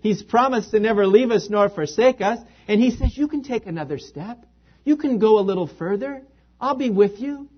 He's 0.00 0.22
promised 0.22 0.70
to 0.70 0.80
never 0.80 1.06
leave 1.06 1.30
us 1.30 1.50
nor 1.50 1.68
forsake 1.68 2.20
us, 2.20 2.38
and 2.66 2.80
He 2.80 2.90
says, 2.90 3.16
You 3.16 3.28
can 3.28 3.42
take 3.42 3.66
another 3.66 3.98
step. 3.98 4.46
You 4.84 4.96
can 4.96 5.18
go 5.18 5.38
a 5.38 5.40
little 5.40 5.66
further. 5.66 6.22
I'll 6.60 6.74
be 6.74 6.90
with 6.90 7.20
you. 7.20 7.48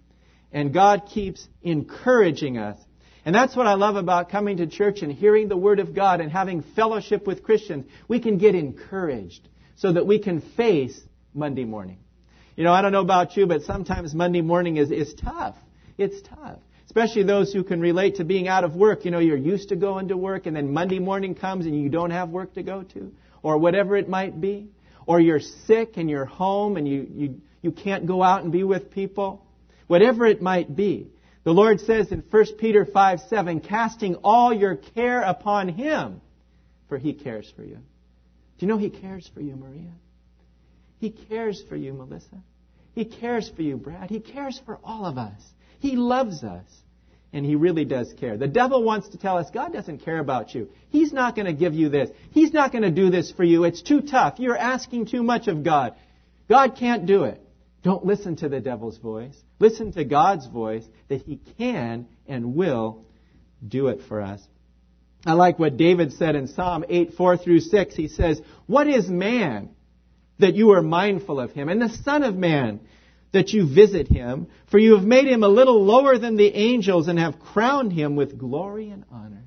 And 0.53 0.75
God 0.75 1.07
keeps 1.13 1.49
encouraging 1.63 2.59
us. 2.59 2.79
And 3.25 3.35
that's 3.35 3.55
what 3.55 3.67
I 3.67 3.75
love 3.75 3.97
about 3.97 4.31
coming 4.31 4.57
to 4.57 4.67
church 4.67 5.03
and 5.03 5.13
hearing 5.13 5.49
the 5.49 5.57
Word 5.57 5.79
of 5.79 5.95
God 5.95 6.21
and 6.21 6.31
having 6.31 6.63
fellowship 6.75 7.27
with 7.27 7.43
Christians. 7.43 7.87
We 8.09 8.21
can 8.21 8.39
get 8.39 8.55
encouraged 8.55 9.49
so 9.77 9.93
that 9.93 10.07
we 10.07 10.19
can 10.19 10.41
face 10.41 11.01
Monday 11.33 11.65
morning. 11.65 11.99
You 12.57 12.65
know, 12.65 12.73
I 12.73 12.83
don't 12.83 12.93
know 12.93 13.01
about 13.01 13.37
you, 13.37 13.47
but 13.47 13.63
sometimes 13.63 14.13
Monday 14.13 14.43
morning 14.43 14.77
is, 14.77 14.91
is 14.91 15.15
tough. 15.15 15.57
It's 15.97 16.21
tough. 16.23 16.59
Especially 16.87 17.23
those 17.23 17.53
who 17.53 17.65
can 17.65 17.81
relate 17.81 18.17
to 18.17 18.25
being 18.25 18.49
out 18.49 18.65
of 18.65 18.75
work. 18.75 19.05
You 19.05 19.13
know, 19.13 19.21
you're 19.21 19.37
used 19.37 19.71
to 19.71 19.77
going 19.77 20.09
to 20.09 20.17
work 20.17 20.47
and 20.47 20.55
then 20.55 20.73
Monday 20.73 20.99
morning 20.99 21.35
comes 21.35 21.65
and 21.65 21.81
you 21.81 21.89
don't 21.89 22.11
have 22.11 22.29
work 22.29 22.55
to 22.55 22.63
go 22.63 22.83
to. 22.83 23.13
Or 23.43 23.57
whatever 23.57 23.97
it 23.97 24.09
might 24.09 24.41
be. 24.41 24.69
Or 25.07 25.21
you're 25.21 25.41
sick 25.41 25.97
and 25.97 26.11
you're 26.11 26.27
home 26.27 26.77
and 26.77 26.87
you, 26.87 27.07
you, 27.11 27.41
you 27.63 27.73
can't 27.73 28.07
go 28.07 28.23
out 28.23 28.43
and 28.43 28.53
be 28.53 28.65
with 28.65 28.91
people. 28.91 29.47
Whatever 29.87 30.27
it 30.27 30.43
might 30.43 30.75
be. 30.75 31.11
The 31.45 31.53
Lord 31.53 31.81
says 31.81 32.13
in 32.13 32.23
1 32.31 32.45
Peter 32.59 32.85
5 32.85 33.21
7, 33.21 33.61
casting 33.61 34.17
all 34.17 34.53
your 34.53 34.77
care 34.77 35.23
upon 35.23 35.69
Him, 35.69 36.21
for 36.89 36.99
He 36.99 37.13
cares 37.13 37.53
for 37.55 37.65
you. 37.65 37.77
Do 37.77 38.67
you 38.67 38.69
know 38.69 38.79
He 38.79 38.91
cares 38.91 39.29
for 39.35 39.41
you, 39.41 39.57
Maria? 39.57 39.93
He 41.01 41.11
cares 41.11 41.63
for 41.69 41.75
you, 41.75 41.93
Melissa. 41.93 42.39
He 42.95 43.05
cares 43.05 43.51
for 43.51 43.63
you, 43.63 43.77
Brad. 43.77 44.09
He 44.09 44.21
cares 44.21 44.61
for 44.65 44.79
all 44.85 45.05
of 45.05 45.19
us. 45.19 45.41
He 45.81 45.97
loves 45.97 46.45
us. 46.45 46.67
And 47.33 47.47
he 47.47 47.57
really 47.57 47.87
does 47.87 48.13
care. 48.21 48.37
The 48.37 48.47
devil 48.47 48.85
wants 48.85 49.09
to 49.09 49.19
tell 49.19 49.39
us 49.39 49.51
God 49.51 49.73
doesn't 49.73 50.05
care 50.05 50.19
about 50.19 50.55
you. 50.55 50.69
He's 50.91 51.13
not 51.13 51.35
going 51.35 51.47
to 51.47 51.55
give 51.55 51.73
you 51.73 51.89
this. 51.89 52.11
He's 52.31 52.53
not 52.53 52.71
going 52.71 52.83
to 52.83 52.91
do 52.91 53.11
this 53.11 53.33
for 53.33 53.43
you. 53.43 53.65
It's 53.65 53.83
too 53.83 54.03
tough. 54.03 54.39
You're 54.39 54.57
asking 54.57 55.07
too 55.07 55.23
much 55.23 55.49
of 55.49 55.65
God. 55.65 55.95
God 56.49 56.77
can't 56.77 57.07
do 57.07 57.25
it. 57.25 57.42
Don't 57.83 58.05
listen 58.05 58.37
to 58.37 58.49
the 58.49 58.61
devil's 58.61 58.99
voice. 58.99 59.37
Listen 59.59 59.93
to 59.93 60.05
God's 60.05 60.47
voice 60.47 60.85
that 61.09 61.23
he 61.23 61.41
can 61.59 62.07
and 62.27 62.55
will 62.55 63.05
do 63.67 63.89
it 63.89 64.01
for 64.09 64.21
us. 64.21 64.41
I 65.25 65.35
like 65.35 65.59
what 65.59 65.77
David 65.77 66.13
said 66.13 66.35
in 66.35 66.49
Psalm 66.49 66.85
8, 66.89 67.15
4 67.15 67.37
through 67.37 67.61
6. 67.61 67.95
He 67.95 68.09
says, 68.09 68.41
What 68.67 68.87
is 68.89 69.09
man 69.09 69.71
that 70.39 70.55
you 70.55 70.73
are 70.73 70.83
mindful 70.83 71.41
of 71.41 71.53
him, 71.53 71.69
and 71.69 71.81
the 71.81 71.89
Son 71.89 72.23
of 72.23 72.37
Man, 72.37 72.81
that 73.33 73.51
you 73.53 73.73
visit 73.73 74.09
him, 74.09 74.49
for 74.71 74.79
you 74.79 74.97
have 74.97 75.05
made 75.05 75.27
him 75.27 75.43
a 75.43 75.49
little 75.49 75.85
lower 75.85 76.19
than 76.19 76.37
the 76.37 76.55
angels 76.55 77.09
and 77.09 77.19
have 77.19 77.41
crowned 77.41 77.93
him 77.93 78.17
with 78.17 78.39
glory 78.39 78.91
and 78.91 79.05
honor. 79.11 79.45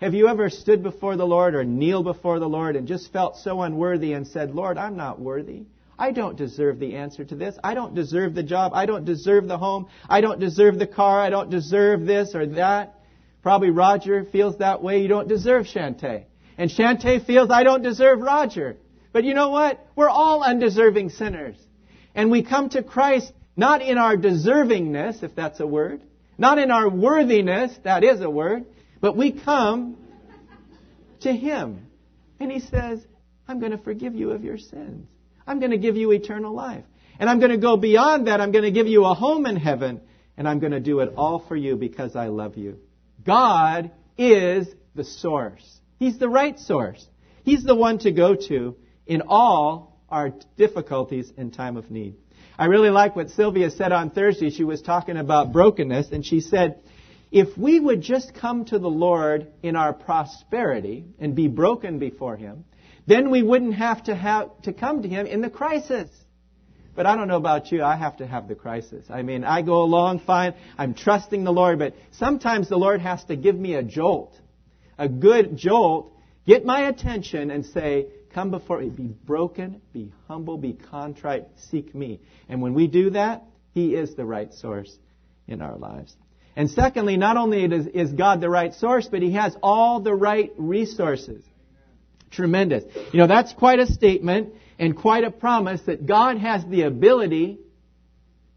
Have 0.00 0.14
you 0.14 0.28
ever 0.28 0.50
stood 0.50 0.82
before 0.82 1.16
the 1.16 1.26
Lord 1.26 1.54
or 1.56 1.64
kneeled 1.64 2.04
before 2.04 2.38
the 2.38 2.48
Lord 2.48 2.76
and 2.76 2.86
just 2.86 3.12
felt 3.12 3.36
so 3.36 3.62
unworthy 3.62 4.12
and 4.12 4.28
said, 4.28 4.54
Lord, 4.54 4.78
I'm 4.78 4.96
not 4.96 5.20
worthy. 5.20 5.66
I 5.98 6.12
don't 6.12 6.36
deserve 6.36 6.78
the 6.78 6.94
answer 6.94 7.24
to 7.24 7.34
this. 7.34 7.56
I 7.64 7.74
don't 7.74 7.94
deserve 7.94 8.34
the 8.34 8.42
job. 8.42 8.72
I 8.74 8.86
don't 8.86 9.04
deserve 9.04 9.48
the 9.48 9.58
home. 9.58 9.88
I 10.08 10.20
don't 10.20 10.38
deserve 10.38 10.78
the 10.78 10.86
car. 10.86 11.20
I 11.20 11.30
don't 11.30 11.50
deserve 11.50 12.06
this 12.06 12.34
or 12.34 12.46
that. 12.46 13.00
Probably 13.42 13.70
Roger 13.70 14.24
feels 14.24 14.58
that 14.58 14.82
way. 14.82 15.02
You 15.02 15.08
don't 15.08 15.28
deserve 15.28 15.66
Shantae. 15.66 16.24
And 16.56 16.70
Shantae 16.70 17.24
feels 17.24 17.50
I 17.50 17.64
don't 17.64 17.82
deserve 17.82 18.20
Roger. 18.20 18.76
But 19.12 19.24
you 19.24 19.34
know 19.34 19.50
what? 19.50 19.84
We're 19.96 20.08
all 20.08 20.42
undeserving 20.42 21.10
sinners. 21.10 21.56
And 22.14 22.30
we 22.30 22.42
come 22.42 22.68
to 22.70 22.82
Christ 22.82 23.32
not 23.56 23.82
in 23.82 23.98
our 23.98 24.16
deservingness, 24.16 25.24
if 25.24 25.34
that's 25.34 25.58
a 25.58 25.66
word, 25.66 26.02
not 26.38 26.58
in 26.58 26.70
our 26.70 26.88
worthiness, 26.88 27.76
that 27.82 28.04
is 28.04 28.20
a 28.20 28.30
word, 28.30 28.64
but 29.00 29.16
we 29.16 29.32
come 29.32 29.96
to 31.20 31.32
Him. 31.32 31.86
And 32.38 32.52
He 32.52 32.60
says, 32.60 33.04
I'm 33.48 33.58
going 33.58 33.72
to 33.72 33.78
forgive 33.78 34.14
you 34.14 34.30
of 34.30 34.44
your 34.44 34.58
sins. 34.58 35.08
I'm 35.48 35.60
going 35.60 35.72
to 35.72 35.78
give 35.78 35.96
you 35.96 36.12
eternal 36.12 36.54
life. 36.54 36.84
And 37.18 37.28
I'm 37.28 37.40
going 37.40 37.50
to 37.50 37.58
go 37.58 37.76
beyond 37.76 38.26
that. 38.26 38.40
I'm 38.40 38.52
going 38.52 38.64
to 38.64 38.70
give 38.70 38.86
you 38.86 39.04
a 39.06 39.14
home 39.14 39.46
in 39.46 39.56
heaven. 39.56 40.02
And 40.36 40.46
I'm 40.46 40.60
going 40.60 40.72
to 40.72 40.80
do 40.80 41.00
it 41.00 41.14
all 41.16 41.40
for 41.48 41.56
you 41.56 41.74
because 41.74 42.14
I 42.14 42.28
love 42.28 42.56
you. 42.56 42.78
God 43.24 43.90
is 44.16 44.68
the 44.94 45.04
source. 45.04 45.80
He's 45.98 46.18
the 46.18 46.28
right 46.28 46.58
source. 46.58 47.04
He's 47.42 47.64
the 47.64 47.74
one 47.74 47.98
to 48.00 48.12
go 48.12 48.36
to 48.36 48.76
in 49.06 49.22
all 49.26 49.98
our 50.08 50.32
difficulties 50.56 51.32
in 51.36 51.50
time 51.50 51.76
of 51.76 51.90
need. 51.90 52.14
I 52.58 52.66
really 52.66 52.90
like 52.90 53.16
what 53.16 53.30
Sylvia 53.30 53.70
said 53.70 53.90
on 53.90 54.10
Thursday. 54.10 54.50
She 54.50 54.64
was 54.64 54.82
talking 54.82 55.16
about 55.16 55.52
brokenness, 55.52 56.10
and 56.12 56.24
she 56.24 56.40
said, 56.40 56.80
if 57.30 57.56
we 57.56 57.78
would 57.80 58.00
just 58.00 58.34
come 58.34 58.64
to 58.66 58.78
the 58.78 58.88
Lord 58.88 59.48
in 59.62 59.76
our 59.76 59.92
prosperity 59.92 61.06
and 61.18 61.34
be 61.34 61.48
broken 61.48 61.98
before 61.98 62.36
Him, 62.36 62.64
then 63.08 63.30
we 63.30 63.42
wouldn't 63.42 63.74
have 63.74 64.04
to 64.04 64.14
have 64.14 64.50
to 64.62 64.72
come 64.72 65.02
to 65.02 65.08
Him 65.08 65.26
in 65.26 65.40
the 65.40 65.48
crisis. 65.48 66.10
But 66.94 67.06
I 67.06 67.16
don't 67.16 67.28
know 67.28 67.36
about 67.36 67.72
you, 67.72 67.82
I 67.82 67.96
have 67.96 68.18
to 68.18 68.26
have 68.26 68.48
the 68.48 68.54
crisis. 68.54 69.06
I 69.08 69.22
mean, 69.22 69.44
I 69.44 69.62
go 69.62 69.82
along 69.82 70.20
fine, 70.20 70.54
I'm 70.76 70.94
trusting 70.94 71.42
the 71.42 71.52
Lord, 71.52 71.78
but 71.78 71.94
sometimes 72.12 72.68
the 72.68 72.76
Lord 72.76 73.00
has 73.00 73.24
to 73.24 73.36
give 73.36 73.56
me 73.56 73.74
a 73.74 73.82
jolt, 73.82 74.38
a 74.98 75.08
good 75.08 75.56
jolt, 75.56 76.12
get 76.46 76.66
my 76.66 76.88
attention 76.88 77.50
and 77.50 77.64
say, 77.64 78.08
come 78.34 78.50
before 78.50 78.80
me, 78.80 78.90
be 78.90 79.06
broken, 79.06 79.80
be 79.92 80.12
humble, 80.26 80.58
be 80.58 80.74
contrite, 80.74 81.46
seek 81.70 81.94
me. 81.94 82.20
And 82.48 82.60
when 82.60 82.74
we 82.74 82.88
do 82.88 83.10
that, 83.10 83.44
He 83.72 83.94
is 83.94 84.16
the 84.16 84.26
right 84.26 84.52
source 84.52 84.94
in 85.46 85.62
our 85.62 85.78
lives. 85.78 86.14
And 86.56 86.68
secondly, 86.68 87.16
not 87.16 87.36
only 87.36 87.64
is 87.64 88.12
God 88.12 88.40
the 88.40 88.50
right 88.50 88.74
source, 88.74 89.08
but 89.08 89.22
He 89.22 89.32
has 89.32 89.56
all 89.62 90.00
the 90.00 90.14
right 90.14 90.52
resources. 90.58 91.44
Tremendous. 92.30 92.84
You 93.12 93.20
know, 93.20 93.26
that's 93.26 93.52
quite 93.52 93.78
a 93.78 93.86
statement 93.86 94.54
and 94.78 94.96
quite 94.96 95.24
a 95.24 95.30
promise 95.30 95.80
that 95.82 96.06
God 96.06 96.38
has 96.38 96.64
the 96.66 96.82
ability 96.82 97.58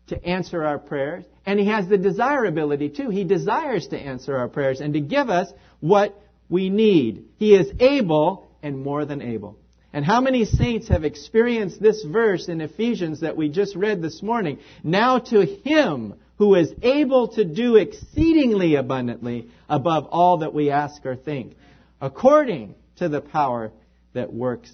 to 0.08 0.26
answer 0.26 0.64
our 0.64 0.78
prayers, 0.78 1.24
and 1.46 1.60
He 1.60 1.68
has 1.68 1.88
the 1.88 1.98
desirability 1.98 2.90
too. 2.90 3.10
He 3.10 3.24
desires 3.24 3.88
to 3.88 3.98
answer 3.98 4.36
our 4.36 4.50
prayers 4.50 4.82
and 4.82 4.94
to 4.94 5.00
give 5.00 5.30
us 5.30 5.52
what 5.80 6.20
we 6.50 6.70
need. 6.70 7.26
He 7.38 7.56
is 7.56 7.72
able 7.80 8.50
and 8.62 8.84
more 8.84 9.06
than 9.06 9.22
able. 9.22 9.58
And 9.94 10.06
how 10.06 10.22
many 10.22 10.46
saints 10.46 10.88
have 10.90 11.04
experienced 11.04 11.82
this 11.82 12.04
verse 12.04 12.48
in 12.48 12.62
Ephesians 12.62 13.22
that 13.22 13.36
we 13.36 13.50
just 13.50 13.76
read 13.76 14.02
this 14.02 14.22
morning? 14.22 14.60
Now 14.84 15.20
to 15.20 15.46
Him 15.46 16.16
who 16.38 16.56
is 16.56 16.74
able 16.82 17.30
to 17.30 17.46
do 17.46 17.76
exceedingly 17.76 18.76
abundantly 18.76 19.50
above 19.70 20.08
all 20.08 20.40
that 20.40 20.54
we 20.54 20.72
ask 20.72 21.06
or 21.06 21.16
think, 21.16 21.56
according 22.00 22.76
to 23.02 23.10
the 23.10 23.20
power 23.20 23.72
that 24.14 24.32
works 24.32 24.72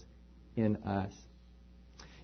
in 0.58 0.76
us. 0.84 1.14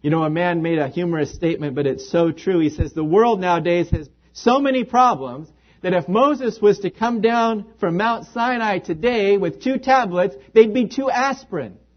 You 0.01 0.09
know, 0.09 0.23
a 0.23 0.29
man 0.29 0.61
made 0.61 0.77
a 0.77 0.89
humorous 0.89 1.33
statement, 1.33 1.75
but 1.75 1.87
it's 1.87 2.11
so 2.11 2.31
true. 2.31 2.59
He 2.59 2.69
says, 2.69 2.91
the 2.91 3.05
world 3.05 3.39
nowadays 3.39 3.89
has 3.91 4.09
so 4.33 4.59
many 4.59 4.83
problems 4.83 5.47
that 5.81 5.93
if 5.93 6.09
Moses 6.09 6.59
was 6.61 6.79
to 6.79 6.89
come 6.89 7.21
down 7.21 7.67
from 7.79 7.95
Mount 7.95 8.25
Sinai 8.33 8.79
today 8.79 9.37
with 9.37 9.63
two 9.63 9.77
tablets, 9.77 10.35
they'd 10.53 10.73
be 10.73 10.89
two 10.89 11.09
aspirin. 11.09 11.77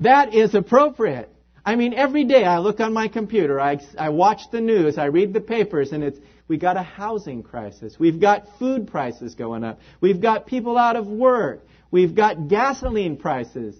That 0.00 0.34
is 0.34 0.54
appropriate. 0.54 1.30
I 1.64 1.76
mean, 1.76 1.94
every 1.94 2.24
day 2.24 2.44
I 2.44 2.58
look 2.58 2.80
on 2.80 2.92
my 2.92 3.08
computer, 3.08 3.58
I, 3.58 3.78
I 3.96 4.10
watch 4.10 4.40
the 4.50 4.60
news, 4.60 4.98
I 4.98 5.06
read 5.06 5.32
the 5.32 5.40
papers, 5.40 5.92
and 5.92 6.04
it's, 6.04 6.18
we 6.48 6.58
got 6.58 6.76
a 6.76 6.82
housing 6.82 7.42
crisis. 7.42 7.96
We've 7.98 8.20
got 8.20 8.58
food 8.58 8.88
prices 8.88 9.36
going 9.36 9.64
up. 9.64 9.78
We've 10.02 10.20
got 10.20 10.46
people 10.46 10.76
out 10.76 10.96
of 10.96 11.06
work. 11.06 11.64
We've 11.90 12.14
got 12.14 12.48
gasoline 12.48 13.16
prices 13.16 13.76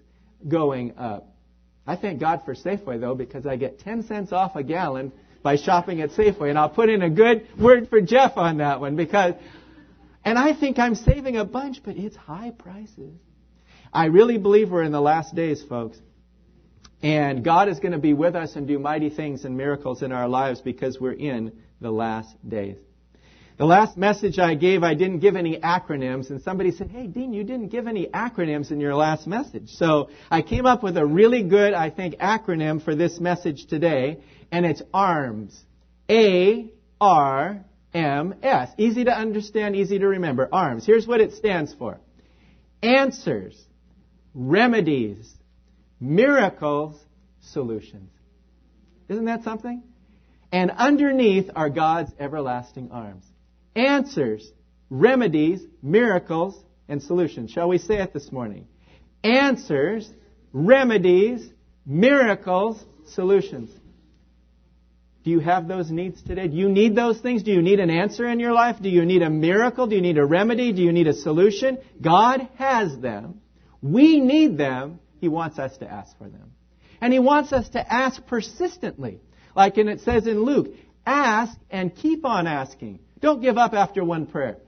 going 0.47 0.97
up. 0.97 1.29
I 1.87 1.97
thank 1.97 2.21
God 2.21 2.43
for 2.45 2.55
Safeway 2.55 3.01
though 3.01 3.15
because 3.15 3.47
I 3.47 3.57
get 3.57 3.81
10 3.81 4.05
cents 4.05 4.33
off 4.33 4.57
a 4.57 4.63
gallon 4.63 5.13
by 5.43 5.57
shopping 5.57 6.01
at 6.01 6.11
Safeway 6.11 6.49
and 6.49 6.59
I'll 6.59 6.71
put 6.71 6.89
in 6.89 7.03
a 7.03 7.11
good 7.11 7.47
word 7.59 7.89
for 7.91 8.01
Jeff 8.01 8.37
on 8.37 8.59
that 8.59 8.81
one 8.81 8.97
because 8.97 9.35
and 10.25 10.39
I 10.39 10.55
think 10.55 10.79
I'm 10.79 10.95
saving 10.95 11.37
a 11.37 11.45
bunch 11.45 11.83
but 11.85 11.97
it's 11.97 12.17
high 12.17 12.53
prices. 12.57 13.19
I 13.93 14.07
really 14.07 14.39
believe 14.39 14.71
we're 14.71 14.83
in 14.83 14.93
the 14.93 15.01
last 15.01 15.35
days 15.35 15.63
folks. 15.63 15.99
And 17.03 17.45
God 17.45 17.69
is 17.69 17.81
going 17.81 17.93
to 17.93 17.99
be 17.99 18.15
with 18.15 18.35
us 18.35 18.57
and 18.57 18.67
do 18.67 18.79
mighty 18.79 19.11
things 19.11 19.45
and 19.45 19.59
miracles 19.59 20.03
in 20.03 20.11
our 20.11 20.27
lives 20.27 20.63
because 20.63 20.99
we're 20.99 21.13
in 21.13 21.53
the 21.81 21.91
last 21.91 22.35
days. 22.49 22.79
The 23.57 23.65
last 23.65 23.97
message 23.97 24.41
I 24.41 24.55
gave, 24.55 24.83
I 24.83 24.95
didn't 24.95 25.21
give 25.21 25.37
any 25.37 25.57
acronyms, 25.59 26.31
and 26.31 26.43
somebody 26.43 26.73
said, 26.73 26.91
Hey, 26.91 27.07
Dean, 27.07 27.33
you 27.33 27.45
didn't 27.45 27.69
give 27.69 27.87
any 27.87 28.07
acronyms 28.07 28.73
in 28.73 28.81
your 28.81 28.97
last 28.97 29.29
message. 29.29 29.71
So 29.71 30.11
I 30.29 30.43
came 30.43 30.67
up 30.67 30.83
with 30.83 30.97
a 30.97 31.07
really 31.07 31.45
good, 31.45 31.73
I 31.73 31.91
think, 31.91 32.17
acronym 32.17 32.83
for 32.83 32.97
this 32.97 33.21
message 33.21 33.67
today, 33.67 34.19
and 34.51 34.67
it's 34.67 34.83
ARMS. 34.93 35.57
A 36.11 36.69
R 37.01 37.65
M 37.95 38.35
S. 38.43 38.71
Easy 38.77 39.05
to 39.05 39.13
understand, 39.17 39.77
easy 39.77 40.01
to 40.01 40.09
remember. 40.09 40.49
ARMS. 40.53 40.85
Here's 40.85 41.07
what 41.07 41.21
it 41.21 41.33
stands 41.35 41.73
for 41.73 42.01
Answers, 42.83 43.57
Remedies, 44.35 45.33
Miracles, 46.01 47.01
Solutions. 47.41 48.11
Isn't 49.09 49.27
that 49.27 49.45
something? 49.45 49.85
And 50.51 50.73
underneath 50.73 51.51
are 51.55 51.71
God's 51.71 52.11
everlasting 52.19 52.91
arms 52.91 53.25
answers, 53.75 54.51
remedies, 54.91 55.61
miracles, 55.83 56.63
and 56.89 57.03
solutions. 57.03 57.51
Shall 57.51 57.69
we 57.69 57.79
say 57.79 57.97
it 57.97 58.13
this 58.13 58.31
morning? 58.31 58.67
Answers, 59.23 60.09
remedies, 60.53 61.49
miracles, 61.87 62.83
solutions. 63.09 63.71
Do 65.25 65.31
you 65.31 65.41
have 65.41 65.67
those 65.67 65.91
needs 65.91 66.23
today? 66.23 66.49
Do 66.49 66.57
you 66.57 66.69
need 66.69 66.95
those 66.95 67.19
things? 67.19 67.43
Do 67.43 67.51
you 67.51 67.63
need 67.63 67.81
an 67.81 67.89
answer 67.89 68.27
in 68.27 68.41
your 68.41 68.53
life? 68.53 68.77
Do 68.83 68.91
you 68.91 69.07
need 69.07 69.23
a 69.23 69.31
miracle? 69.31 69.87
Do 69.87 69.97
you 69.97 70.03
need 70.03 70.19
a 70.19 70.25
remedy? 70.25 70.73
Do 70.73 70.83
you 70.83 70.93
need 70.93 71.07
a 71.07 71.15
solution? 71.15 71.79
God 72.01 72.47
has 72.57 72.99
them. 72.99 73.41
We 73.81 74.21
need 74.21 74.59
them. 74.59 75.01
He 75.21 75.29
wants 75.29 75.59
us 75.59 75.79
to 75.79 75.91
ask 75.91 76.17
for 76.19 76.29
them. 76.29 76.53
And 77.01 77.11
He 77.11 77.19
wants 77.19 77.55
us 77.55 77.71
to 77.71 77.93
ask 77.93 78.27
persistently. 78.27 79.21
Like 79.57 79.79
and 79.79 79.89
it 79.89 80.01
says 80.01 80.27
in 80.27 80.43
Luke, 80.43 80.75
ask 81.07 81.57
and 81.71 81.95
keep 81.95 82.27
on 82.27 82.47
asking. 82.47 82.99
Don't 83.25 83.41
give 83.41 83.57
up 83.57 83.73
after 83.73 84.05
one 84.05 84.27
prayer. 84.27 84.59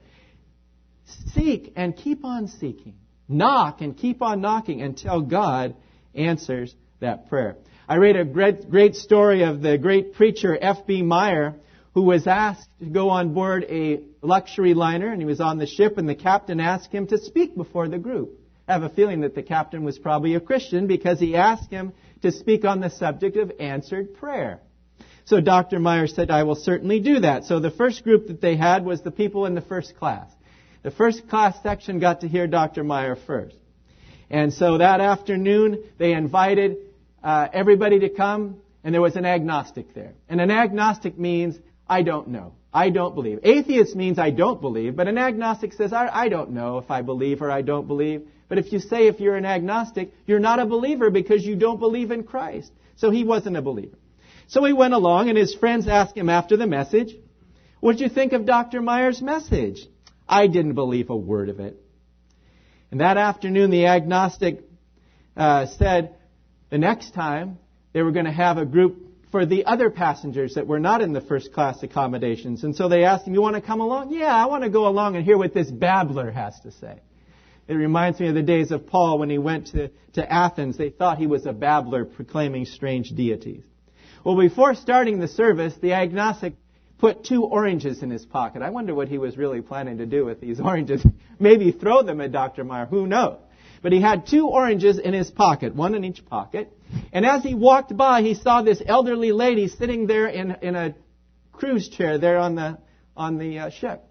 Seek 1.35 1.73
and 1.75 1.95
keep 1.95 2.25
on 2.25 2.47
seeking. 2.47 2.95
Knock 3.27 3.81
and 3.81 3.95
keep 3.95 4.23
on 4.23 4.41
knocking 4.41 4.81
until 4.81 5.21
God 5.21 5.75
answers 6.15 6.73
that 6.99 7.29
prayer. 7.29 7.57
I 7.87 7.97
read 7.97 8.15
a 8.15 8.25
great, 8.25 8.67
great 8.67 8.95
story 8.95 9.43
of 9.43 9.61
the 9.61 9.77
great 9.77 10.15
preacher 10.15 10.57
F.B. 10.59 11.03
Meyer 11.03 11.53
who 11.93 12.01
was 12.01 12.25
asked 12.25 12.67
to 12.79 12.87
go 12.87 13.11
on 13.11 13.35
board 13.35 13.63
a 13.69 14.01
luxury 14.23 14.73
liner 14.73 15.11
and 15.11 15.21
he 15.21 15.27
was 15.27 15.39
on 15.39 15.59
the 15.59 15.67
ship 15.67 15.99
and 15.99 16.09
the 16.09 16.15
captain 16.15 16.59
asked 16.59 16.91
him 16.91 17.05
to 17.09 17.19
speak 17.19 17.55
before 17.55 17.87
the 17.87 17.99
group. 17.99 18.39
I 18.67 18.73
have 18.73 18.81
a 18.81 18.89
feeling 18.89 19.21
that 19.21 19.35
the 19.35 19.43
captain 19.43 19.83
was 19.83 19.99
probably 19.99 20.33
a 20.33 20.39
Christian 20.39 20.87
because 20.87 21.19
he 21.19 21.35
asked 21.35 21.69
him 21.69 21.93
to 22.23 22.31
speak 22.31 22.65
on 22.65 22.79
the 22.79 22.89
subject 22.89 23.37
of 23.37 23.51
answered 23.59 24.15
prayer. 24.15 24.61
So 25.27 25.41
Dr. 25.41 25.77
Meyer 25.77 26.07
said, 26.07 26.31
I 26.31 26.43
will 26.43 26.55
certainly 26.55 27.01
do 27.01 27.19
that. 27.19 27.43
So 27.43 27.59
the 27.59 27.69
first 27.69 28.05
group 28.05 28.27
that 28.27 28.39
they 28.39 28.55
had 28.55 28.85
was 28.85 29.01
the 29.01 29.11
people 29.11 29.45
in 29.45 29.55
the 29.55 29.61
first 29.61 29.97
class. 29.97 30.31
The 30.83 30.91
first 30.91 31.27
class 31.27 31.61
section 31.61 31.99
got 31.99 32.21
to 32.21 32.29
hear 32.29 32.47
Dr. 32.47 32.85
Meyer 32.85 33.17
first. 33.17 33.57
And 34.29 34.53
so 34.53 34.77
that 34.77 35.01
afternoon, 35.01 35.83
they 35.97 36.13
invited 36.13 36.77
uh, 37.21 37.49
everybody 37.51 37.99
to 37.99 38.09
come, 38.09 38.61
and 38.85 38.93
there 38.93 39.01
was 39.01 39.17
an 39.17 39.25
agnostic 39.25 39.93
there. 39.93 40.13
And 40.29 40.39
an 40.39 40.49
agnostic 40.49 41.19
means, 41.19 41.57
I 41.89 42.03
don't 42.03 42.29
know. 42.29 42.53
I 42.73 42.89
don't 42.89 43.13
believe. 43.13 43.41
Atheist 43.43 43.97
means 43.97 44.17
I 44.17 44.29
don't 44.29 44.61
believe, 44.61 44.95
but 44.95 45.09
an 45.09 45.17
agnostic 45.17 45.73
says, 45.73 45.91
I, 45.91 46.07
I 46.07 46.29
don't 46.29 46.51
know 46.51 46.77
if 46.77 46.89
I 46.89 47.01
believe 47.01 47.41
or 47.41 47.51
I 47.51 47.63
don't 47.63 47.87
believe. 47.87 48.25
But 48.47 48.59
if 48.59 48.71
you 48.71 48.79
say 48.79 49.07
if 49.07 49.19
you're 49.19 49.35
an 49.35 49.45
agnostic, 49.45 50.13
you're 50.25 50.39
not 50.39 50.59
a 50.59 50.65
believer 50.65 51.09
because 51.09 51.43
you 51.43 51.57
don't 51.57 51.81
believe 51.81 52.11
in 52.11 52.23
Christ. 52.23 52.71
So 52.95 53.11
he 53.11 53.25
wasn't 53.25 53.57
a 53.57 53.61
believer. 53.61 53.97
So 54.47 54.63
he 54.63 54.73
went 54.73 54.93
along, 54.93 55.29
and 55.29 55.37
his 55.37 55.53
friends 55.53 55.87
asked 55.87 56.17
him 56.17 56.29
after 56.29 56.57
the 56.57 56.67
message, 56.67 57.13
What 57.79 57.93
did 57.93 58.01
you 58.01 58.09
think 58.09 58.33
of 58.33 58.45
Dr. 58.45 58.81
Meyer's 58.81 59.21
message? 59.21 59.85
I 60.27 60.47
didn't 60.47 60.75
believe 60.75 61.09
a 61.09 61.15
word 61.15 61.49
of 61.49 61.59
it. 61.59 61.77
And 62.91 63.01
that 63.01 63.17
afternoon, 63.17 63.69
the 63.69 63.87
agnostic 63.87 64.61
uh, 65.35 65.65
said 65.77 66.15
the 66.69 66.77
next 66.77 67.13
time 67.13 67.59
they 67.93 68.01
were 68.01 68.11
going 68.11 68.25
to 68.25 68.31
have 68.31 68.57
a 68.57 68.65
group 68.65 69.03
for 69.31 69.45
the 69.45 69.65
other 69.65 69.89
passengers 69.89 70.55
that 70.55 70.67
were 70.67 70.79
not 70.79 71.01
in 71.01 71.11
the 71.11 71.21
first 71.21 71.51
class 71.51 71.83
accommodations. 71.83 72.63
And 72.63 72.75
so 72.75 72.87
they 72.87 73.03
asked 73.03 73.27
him, 73.27 73.33
You 73.33 73.41
want 73.41 73.55
to 73.55 73.61
come 73.61 73.81
along? 73.81 74.13
Yeah, 74.13 74.33
I 74.33 74.45
want 74.45 74.63
to 74.63 74.69
go 74.69 74.87
along 74.87 75.17
and 75.17 75.25
hear 75.25 75.37
what 75.37 75.53
this 75.53 75.69
babbler 75.69 76.31
has 76.31 76.57
to 76.61 76.71
say. 76.71 77.01
It 77.67 77.73
reminds 77.73 78.21
me 78.21 78.29
of 78.29 78.35
the 78.35 78.41
days 78.41 78.71
of 78.71 78.87
Paul 78.87 79.19
when 79.19 79.29
he 79.29 79.37
went 79.37 79.67
to, 79.67 79.91
to 80.13 80.31
Athens. 80.31 80.77
They 80.77 80.89
thought 80.89 81.17
he 81.17 81.27
was 81.27 81.45
a 81.45 81.51
babbler 81.51 82.05
proclaiming 82.05 82.63
strange 82.63 83.09
deities. 83.09 83.63
Well, 84.27 84.35
before 84.35 84.75
starting 84.75 85.21
the 85.21 85.29
service, 85.29 85.73
the 85.81 85.93
agnostic 85.93 86.55
put 86.97 87.23
two 87.23 87.45
oranges 87.45 88.03
in 88.03 88.09
his 88.09 88.25
pocket. 88.25 88.61
I 88.61 88.71
wonder 88.71 88.93
what 88.93 89.07
he 89.07 89.17
was 89.17 89.37
really 89.37 89.61
planning 89.61 89.99
to 89.99 90.05
do 90.05 90.25
with 90.25 90.41
these 90.41 90.59
oranges. 90.65 91.01
Maybe 91.39 91.71
throw 91.71 92.03
them 92.03 92.19
at 92.19 92.33
Dr. 92.33 92.65
Meyer. 92.65 92.87
Who 92.87 93.07
knows? 93.07 93.39
But 93.81 93.93
he 93.93 94.01
had 94.01 94.27
two 94.27 94.49
oranges 94.49 94.99
in 94.99 95.13
his 95.13 95.31
pocket, 95.31 95.73
one 95.73 95.95
in 95.95 96.03
each 96.03 96.25
pocket. 96.25 96.77
And 97.13 97.25
as 97.25 97.41
he 97.41 97.55
walked 97.55 97.95
by, 97.95 98.21
he 98.21 98.33
saw 98.33 98.63
this 98.63 98.81
elderly 98.85 99.31
lady 99.31 99.69
sitting 99.69 100.07
there 100.07 100.27
in, 100.27 100.57
in 100.61 100.75
a 100.75 100.93
cruise 101.53 101.87
chair 101.87 102.17
there 102.17 102.37
on 102.37 102.55
the, 102.55 102.79
on 103.15 103.37
the 103.37 103.59
uh, 103.59 103.69
ship. 103.69 104.03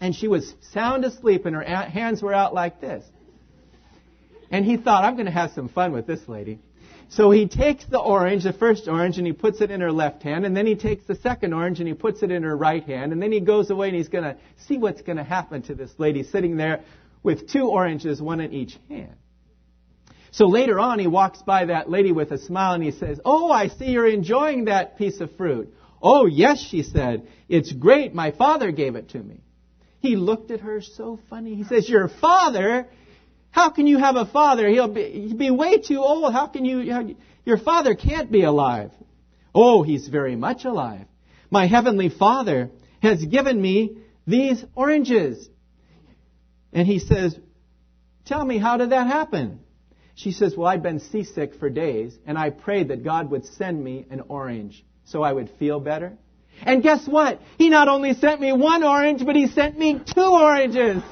And 0.00 0.16
she 0.16 0.26
was 0.26 0.54
sound 0.72 1.04
asleep 1.04 1.44
and 1.44 1.54
her 1.54 1.62
hands 1.62 2.22
were 2.22 2.32
out 2.32 2.54
like 2.54 2.80
this. 2.80 3.04
And 4.50 4.64
he 4.64 4.78
thought, 4.78 5.04
I'm 5.04 5.16
going 5.16 5.26
to 5.26 5.32
have 5.32 5.50
some 5.50 5.68
fun 5.68 5.92
with 5.92 6.06
this 6.06 6.26
lady. 6.28 6.60
So 7.08 7.30
he 7.30 7.46
takes 7.46 7.84
the 7.84 7.98
orange, 7.98 8.44
the 8.44 8.52
first 8.52 8.88
orange, 8.88 9.18
and 9.18 9.26
he 9.26 9.32
puts 9.32 9.60
it 9.60 9.70
in 9.70 9.80
her 9.80 9.92
left 9.92 10.22
hand, 10.22 10.44
and 10.44 10.56
then 10.56 10.66
he 10.66 10.74
takes 10.74 11.06
the 11.06 11.14
second 11.16 11.52
orange 11.52 11.78
and 11.78 11.86
he 11.88 11.94
puts 11.94 12.22
it 12.22 12.30
in 12.30 12.42
her 12.42 12.56
right 12.56 12.84
hand, 12.84 13.12
and 13.12 13.22
then 13.22 13.30
he 13.30 13.40
goes 13.40 13.70
away 13.70 13.88
and 13.88 13.96
he's 13.96 14.08
going 14.08 14.24
to 14.24 14.36
see 14.66 14.78
what's 14.78 15.02
going 15.02 15.18
to 15.18 15.24
happen 15.24 15.62
to 15.62 15.74
this 15.74 15.92
lady 15.98 16.22
sitting 16.22 16.56
there 16.56 16.82
with 17.22 17.48
two 17.50 17.68
oranges, 17.68 18.20
one 18.20 18.40
in 18.40 18.52
each 18.52 18.78
hand. 18.88 19.16
So 20.30 20.46
later 20.46 20.80
on, 20.80 20.98
he 20.98 21.06
walks 21.06 21.42
by 21.42 21.66
that 21.66 21.88
lady 21.88 22.10
with 22.10 22.32
a 22.32 22.38
smile 22.38 22.74
and 22.74 22.82
he 22.82 22.90
says, 22.90 23.20
Oh, 23.24 23.52
I 23.52 23.68
see 23.68 23.86
you're 23.86 24.08
enjoying 24.08 24.64
that 24.64 24.98
piece 24.98 25.20
of 25.20 25.34
fruit. 25.36 25.72
Oh, 26.02 26.26
yes, 26.26 26.60
she 26.60 26.82
said. 26.82 27.28
It's 27.48 27.72
great. 27.72 28.14
My 28.14 28.32
father 28.32 28.72
gave 28.72 28.96
it 28.96 29.10
to 29.10 29.18
me. 29.18 29.42
He 30.00 30.16
looked 30.16 30.50
at 30.50 30.60
her 30.60 30.82
so 30.82 31.20
funny. 31.30 31.54
He 31.54 31.62
says, 31.64 31.88
Your 31.88 32.08
father? 32.08 32.88
How 33.54 33.70
can 33.70 33.86
you 33.86 33.98
have 33.98 34.16
a 34.16 34.26
father? 34.26 34.68
He'll 34.68 34.88
be, 34.88 35.04
he'll 35.28 35.36
be 35.36 35.50
way 35.52 35.78
too 35.78 35.98
old. 35.98 36.32
How 36.32 36.48
can 36.48 36.64
you, 36.64 37.14
your 37.44 37.56
father 37.56 37.94
can't 37.94 38.32
be 38.32 38.42
alive. 38.42 38.90
Oh, 39.54 39.84
he's 39.84 40.08
very 40.08 40.34
much 40.34 40.64
alive. 40.64 41.06
My 41.50 41.68
heavenly 41.68 42.08
father 42.08 42.72
has 43.00 43.24
given 43.24 43.62
me 43.62 43.98
these 44.26 44.64
oranges. 44.74 45.48
And 46.72 46.84
he 46.84 46.98
says, 46.98 47.38
Tell 48.24 48.44
me, 48.44 48.58
how 48.58 48.76
did 48.76 48.90
that 48.90 49.06
happen? 49.06 49.60
She 50.16 50.32
says, 50.32 50.56
Well, 50.56 50.66
I've 50.66 50.82
been 50.82 50.98
seasick 50.98 51.54
for 51.54 51.70
days, 51.70 52.18
and 52.26 52.36
I 52.36 52.50
prayed 52.50 52.88
that 52.88 53.04
God 53.04 53.30
would 53.30 53.46
send 53.46 53.84
me 53.84 54.04
an 54.10 54.22
orange 54.26 54.84
so 55.04 55.22
I 55.22 55.32
would 55.32 55.48
feel 55.60 55.78
better. 55.78 56.18
And 56.60 56.82
guess 56.82 57.06
what? 57.06 57.40
He 57.56 57.68
not 57.68 57.86
only 57.86 58.14
sent 58.14 58.40
me 58.40 58.52
one 58.52 58.82
orange, 58.82 59.24
but 59.24 59.36
he 59.36 59.46
sent 59.46 59.78
me 59.78 60.00
two 60.12 60.22
oranges. 60.22 61.04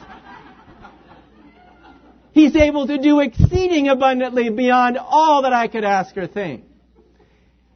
He's 2.32 2.56
able 2.56 2.86
to 2.86 2.98
do 2.98 3.20
exceeding 3.20 3.88
abundantly 3.88 4.48
beyond 4.50 4.98
all 4.98 5.42
that 5.42 5.52
I 5.52 5.68
could 5.68 5.84
ask 5.84 6.16
or 6.16 6.26
think. 6.26 6.64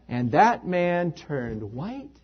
And 0.09 0.33
that 0.33 0.67
man 0.67 1.13
turned 1.13 1.63
white, 1.75 2.17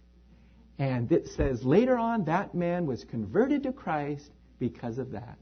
and 0.79 1.11
it 1.13 1.29
says 1.29 1.63
later 1.63 1.99
on 1.99 2.25
that 2.25 2.55
man 2.55 2.87
was 2.87 3.05
converted 3.05 3.65
to 3.65 3.73
Christ 3.73 4.31
because 4.59 4.99
of 4.99 5.13
that. 5.13 5.37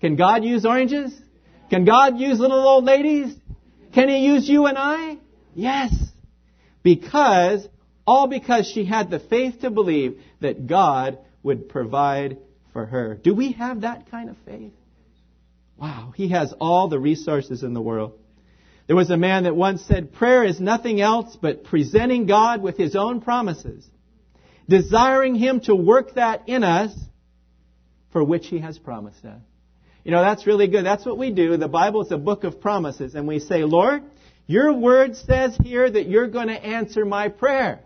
Can 0.00 0.16
God 0.16 0.44
use 0.44 0.66
oranges? 0.66 1.12
Can 1.70 1.84
God 1.84 2.18
use 2.18 2.38
little 2.38 2.66
old 2.66 2.84
ladies? 2.84 3.34
Can 3.92 4.08
He 4.08 4.26
use 4.26 4.48
you 4.48 4.66
and 4.66 4.76
I? 4.76 5.18
Yes. 5.54 5.94
Because, 6.82 7.66
all 8.06 8.26
because 8.26 8.66
she 8.66 8.84
had 8.84 9.10
the 9.10 9.20
faith 9.20 9.60
to 9.60 9.70
believe 9.70 10.20
that 10.40 10.66
God 10.66 11.18
would 11.42 11.68
provide 11.68 12.38
for 12.72 12.86
her. 12.86 13.14
Do 13.14 13.34
we 13.34 13.52
have 13.52 13.82
that 13.82 14.10
kind 14.10 14.28
of 14.28 14.36
faith? 14.44 14.72
Wow, 15.80 16.12
he 16.14 16.28
has 16.28 16.52
all 16.60 16.88
the 16.88 16.98
resources 16.98 17.62
in 17.62 17.72
the 17.72 17.80
world. 17.80 18.12
There 18.86 18.96
was 18.96 19.10
a 19.10 19.16
man 19.16 19.44
that 19.44 19.56
once 19.56 19.82
said, 19.82 20.12
prayer 20.12 20.44
is 20.44 20.60
nothing 20.60 21.00
else 21.00 21.38
but 21.40 21.64
presenting 21.64 22.26
God 22.26 22.60
with 22.60 22.76
his 22.76 22.96
own 22.96 23.20
promises, 23.20 23.88
desiring 24.68 25.36
him 25.36 25.60
to 25.60 25.74
work 25.74 26.14
that 26.14 26.48
in 26.48 26.64
us 26.64 26.92
for 28.12 28.22
which 28.22 28.48
he 28.48 28.58
has 28.58 28.78
promised 28.78 29.24
us. 29.24 29.40
You 30.04 30.10
know, 30.10 30.22
that's 30.22 30.46
really 30.46 30.66
good. 30.66 30.84
That's 30.84 31.06
what 31.06 31.18
we 31.18 31.30
do. 31.30 31.56
The 31.56 31.68
Bible 31.68 32.02
is 32.02 32.10
a 32.10 32.18
book 32.18 32.44
of 32.44 32.60
promises, 32.60 33.14
and 33.14 33.28
we 33.28 33.38
say, 33.38 33.64
Lord, 33.64 34.02
your 34.46 34.72
word 34.72 35.16
says 35.16 35.56
here 35.62 35.88
that 35.88 36.08
you're 36.08 36.26
going 36.26 36.48
to 36.48 36.54
answer 36.54 37.04
my 37.04 37.28
prayer. 37.28 37.80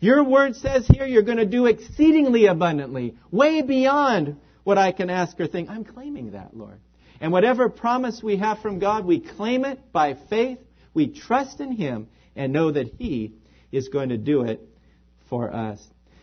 Your 0.00 0.22
word 0.22 0.54
says 0.56 0.86
here 0.86 1.06
you're 1.06 1.22
going 1.22 1.38
to 1.38 1.46
do 1.46 1.66
exceedingly 1.66 2.46
abundantly, 2.46 3.16
way 3.32 3.62
beyond 3.62 4.36
what 4.62 4.78
I 4.78 4.92
can 4.92 5.10
ask 5.10 5.38
or 5.40 5.48
think. 5.48 5.68
I'm 5.68 5.84
claiming 5.84 6.32
that, 6.32 6.56
Lord. 6.56 6.78
And 7.20 7.32
whatever 7.32 7.68
promise 7.68 8.22
we 8.22 8.36
have 8.36 8.60
from 8.60 8.78
God, 8.78 9.04
we 9.04 9.20
claim 9.20 9.64
it 9.64 9.92
by 9.92 10.14
faith. 10.28 10.58
We 10.94 11.08
trust 11.08 11.60
in 11.60 11.72
Him 11.72 12.08
and 12.36 12.52
know 12.52 12.70
that 12.70 12.86
He 12.98 13.34
is 13.72 13.88
going 13.88 14.10
to 14.10 14.16
do 14.16 14.42
it 14.42 14.60
for 15.28 15.52
us. 15.52 15.82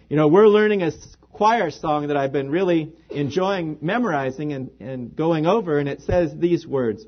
You 0.10 0.18
know, 0.18 0.28
we're 0.28 0.48
learning 0.48 0.84
a 0.84 0.92
choir 1.32 1.70
song 1.70 2.08
that 2.08 2.18
I've 2.18 2.32
been 2.32 2.50
really 2.50 2.94
enjoying 3.10 3.78
memorizing 3.82 4.54
and, 4.54 4.70
and 4.80 5.16
going 5.16 5.46
over, 5.46 5.80
and 5.80 5.90
it 5.90 6.02
says 6.02 6.32
these 6.36 6.66
words 6.66 7.06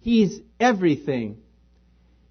He's 0.00 0.40
everything 0.58 1.38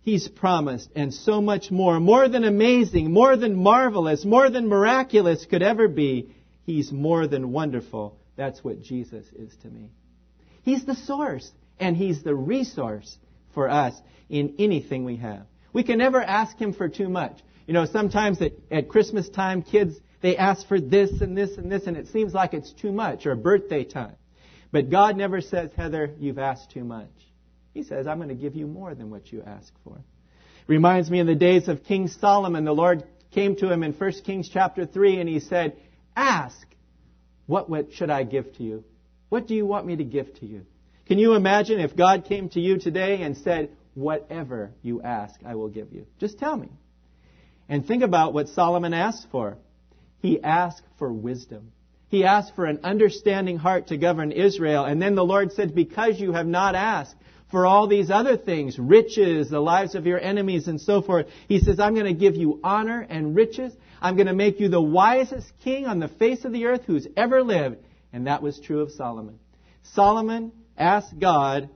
He's 0.01 0.27
promised, 0.27 0.89
and 0.95 1.13
so 1.13 1.41
much 1.41 1.69
more. 1.69 1.99
More 1.99 2.27
than 2.27 2.43
amazing, 2.43 3.11
more 3.11 3.35
than 3.35 3.55
marvelous, 3.55 4.25
more 4.25 4.49
than 4.49 4.67
miraculous 4.67 5.45
could 5.45 5.61
ever 5.61 5.87
be. 5.87 6.33
He's 6.63 6.91
more 6.91 7.27
than 7.27 7.51
wonderful. 7.51 8.17
That's 8.35 8.63
what 8.63 8.81
Jesus 8.81 9.25
is 9.33 9.55
to 9.61 9.67
me. 9.69 9.91
He's 10.69 10.85
the 10.85 10.93
source, 10.93 11.51
and 11.79 11.97
He's 11.97 12.21
the 12.21 12.35
resource 12.35 13.17
for 13.55 13.67
us 13.67 13.99
in 14.29 14.53
anything 14.59 15.03
we 15.03 15.15
have. 15.15 15.47
We 15.73 15.81
can 15.81 15.97
never 15.97 16.21
ask 16.21 16.55
Him 16.57 16.73
for 16.73 16.87
too 16.87 17.09
much. 17.09 17.39
You 17.65 17.73
know, 17.73 17.85
sometimes 17.85 18.39
at, 18.39 18.51
at 18.69 18.87
Christmas 18.87 19.27
time, 19.29 19.63
kids, 19.63 19.99
they 20.21 20.37
ask 20.37 20.67
for 20.67 20.79
this 20.79 21.21
and 21.21 21.35
this 21.35 21.57
and 21.57 21.71
this, 21.71 21.87
and 21.87 21.97
it 21.97 22.09
seems 22.09 22.35
like 22.35 22.53
it's 22.53 22.71
too 22.71 22.91
much, 22.91 23.25
or 23.25 23.33
birthday 23.35 23.83
time. 23.83 24.13
But 24.71 24.91
God 24.91 25.17
never 25.17 25.41
says, 25.41 25.71
Heather, 25.75 26.13
you've 26.19 26.37
asked 26.37 26.69
too 26.69 26.83
much. 26.83 27.09
He 27.73 27.81
says, 27.81 28.05
I'm 28.05 28.17
going 28.17 28.29
to 28.29 28.35
give 28.35 28.55
you 28.55 28.67
more 28.67 28.93
than 28.93 29.09
what 29.09 29.31
you 29.31 29.41
ask 29.41 29.73
for. 29.83 29.97
Reminds 30.67 31.09
me 31.09 31.19
in 31.19 31.25
the 31.25 31.33
days 31.33 31.67
of 31.67 31.83
King 31.83 32.09
Solomon, 32.09 32.63
the 32.63 32.73
Lord 32.75 33.03
came 33.31 33.55
to 33.55 33.73
him 33.73 33.81
in 33.81 33.93
1 33.93 34.11
Kings 34.23 34.47
chapter 34.53 34.85
3 34.85 35.19
and 35.19 35.27
he 35.27 35.39
said, 35.39 35.77
Ask, 36.15 36.67
what 37.47 37.91
should 37.93 38.11
I 38.11 38.21
give 38.21 38.53
to 38.57 38.63
you? 38.63 38.83
What 39.29 39.47
do 39.47 39.55
you 39.55 39.65
want 39.65 39.85
me 39.85 39.95
to 39.95 40.03
give 40.03 40.33
to 40.39 40.45
you? 40.45 40.65
Can 41.07 41.17
you 41.17 41.33
imagine 41.33 41.79
if 41.79 41.95
God 41.95 42.25
came 42.25 42.49
to 42.49 42.59
you 42.59 42.77
today 42.77 43.21
and 43.21 43.37
said, 43.37 43.69
Whatever 43.95 44.71
you 44.81 45.01
ask, 45.01 45.39
I 45.45 45.55
will 45.55 45.67
give 45.67 45.91
you? 45.91 46.05
Just 46.19 46.39
tell 46.39 46.55
me. 46.55 46.69
And 47.67 47.85
think 47.85 48.03
about 48.03 48.33
what 48.33 48.49
Solomon 48.49 48.93
asked 48.93 49.27
for. 49.31 49.57
He 50.21 50.41
asked 50.41 50.83
for 50.97 51.11
wisdom. 51.11 51.71
He 52.09 52.25
asked 52.25 52.55
for 52.55 52.65
an 52.65 52.79
understanding 52.83 53.57
heart 53.57 53.87
to 53.87 53.97
govern 53.97 54.31
Israel. 54.31 54.85
And 54.85 55.01
then 55.01 55.15
the 55.15 55.25
Lord 55.25 55.51
said, 55.53 55.75
Because 55.75 56.19
you 56.19 56.33
have 56.33 56.47
not 56.47 56.75
asked 56.75 57.15
for 57.51 57.65
all 57.65 57.87
these 57.87 58.11
other 58.11 58.37
things, 58.37 58.77
riches, 58.77 59.49
the 59.49 59.59
lives 59.59 59.95
of 59.95 60.05
your 60.05 60.19
enemies, 60.19 60.67
and 60.67 60.79
so 60.79 61.01
forth, 61.01 61.27
He 61.47 61.59
says, 61.59 61.79
I'm 61.79 61.93
going 61.93 62.05
to 62.05 62.13
give 62.13 62.35
you 62.35 62.59
honor 62.63 63.05
and 63.09 63.35
riches. 63.35 63.73
I'm 64.01 64.15
going 64.15 64.27
to 64.27 64.33
make 64.33 64.59
you 64.59 64.69
the 64.69 64.81
wisest 64.81 65.51
king 65.63 65.85
on 65.85 65.99
the 65.99 66.07
face 66.07 66.45
of 66.45 66.51
the 66.51 66.65
earth 66.65 66.83
who's 66.85 67.07
ever 67.17 67.43
lived. 67.43 67.77
And 68.11 68.27
that 68.27 68.41
was 68.41 68.59
true 68.59 68.81
of 68.81 68.91
Solomon. 68.91 69.39
Solomon 69.93 70.51
asked 70.77 71.17
God 71.19 71.69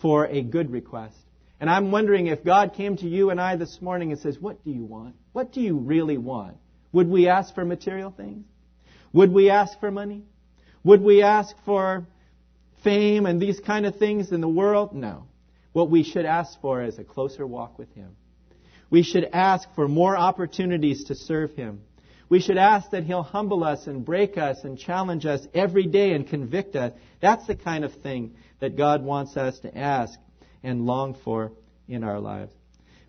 for 0.00 0.26
a 0.26 0.42
good 0.42 0.70
request. 0.70 1.16
And 1.58 1.70
I'm 1.70 1.90
wondering 1.90 2.26
if 2.26 2.44
God 2.44 2.74
came 2.74 2.96
to 2.98 3.08
you 3.08 3.30
and 3.30 3.40
I 3.40 3.56
this 3.56 3.80
morning 3.80 4.12
and 4.12 4.20
says, 4.20 4.38
What 4.38 4.62
do 4.64 4.70
you 4.70 4.84
want? 4.84 5.16
What 5.32 5.52
do 5.52 5.60
you 5.60 5.76
really 5.76 6.18
want? 6.18 6.56
Would 6.92 7.08
we 7.08 7.28
ask 7.28 7.54
for 7.54 7.64
material 7.64 8.10
things? 8.10 8.46
Would 9.12 9.32
we 9.32 9.50
ask 9.50 9.78
for 9.80 9.90
money? 9.90 10.22
Would 10.84 11.02
we 11.02 11.22
ask 11.22 11.54
for 11.64 12.06
fame 12.84 13.26
and 13.26 13.40
these 13.40 13.58
kind 13.60 13.86
of 13.86 13.96
things 13.96 14.32
in 14.32 14.40
the 14.40 14.48
world? 14.48 14.94
No. 14.94 15.26
What 15.72 15.90
we 15.90 16.02
should 16.02 16.24
ask 16.24 16.60
for 16.60 16.82
is 16.82 16.98
a 16.98 17.04
closer 17.04 17.46
walk 17.46 17.78
with 17.78 17.92
Him. 17.94 18.16
We 18.88 19.02
should 19.02 19.28
ask 19.32 19.68
for 19.74 19.88
more 19.88 20.16
opportunities 20.16 21.04
to 21.04 21.14
serve 21.14 21.52
Him. 21.54 21.82
We 22.28 22.40
should 22.40 22.58
ask 22.58 22.90
that 22.90 23.04
He'll 23.04 23.22
humble 23.22 23.62
us 23.62 23.86
and 23.86 24.04
break 24.04 24.36
us 24.36 24.58
and 24.64 24.78
challenge 24.78 25.26
us 25.26 25.46
every 25.54 25.86
day 25.86 26.12
and 26.12 26.26
convict 26.26 26.74
us. 26.74 26.92
That's 27.20 27.46
the 27.46 27.54
kind 27.54 27.84
of 27.84 27.94
thing 27.94 28.34
that 28.60 28.76
God 28.76 29.02
wants 29.02 29.36
us 29.36 29.58
to 29.60 29.76
ask 29.76 30.18
and 30.62 30.86
long 30.86 31.16
for 31.24 31.52
in 31.86 32.02
our 32.02 32.18
lives. 32.18 32.52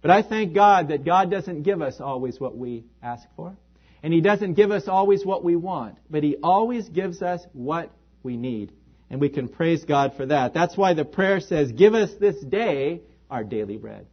But 0.02 0.12
I 0.12 0.22
thank 0.22 0.54
God 0.54 0.90
that 0.90 1.04
God 1.04 1.32
doesn't 1.32 1.64
give 1.64 1.82
us 1.82 2.00
always 2.00 2.40
what 2.40 2.56
we 2.56 2.86
ask 3.02 3.28
for. 3.36 3.58
And 4.04 4.14
He 4.14 4.22
doesn't 4.22 4.54
give 4.54 4.72
us 4.72 4.88
always 4.88 5.26
what 5.26 5.44
we 5.44 5.56
want. 5.56 5.98
But 6.10 6.24
He 6.24 6.36
always 6.44 6.88
gives 6.88 7.22
us 7.22 7.42
what 7.54 7.92
we 8.22 8.38
need. 8.38 8.72
And 9.10 9.20
we 9.20 9.30
can 9.30 9.48
praise 9.48 9.84
God 9.86 10.14
for 10.16 10.28
that. 10.28 10.54
That's 10.54 10.78
why 10.78 10.94
the 10.94 11.06
prayer 11.06 11.40
says, 11.40 11.72
Give 11.72 11.96
us 11.96 12.12
this 12.20 12.40
day 12.42 13.02
our 13.32 13.44
daily 13.44 13.78
bread. 13.78 14.06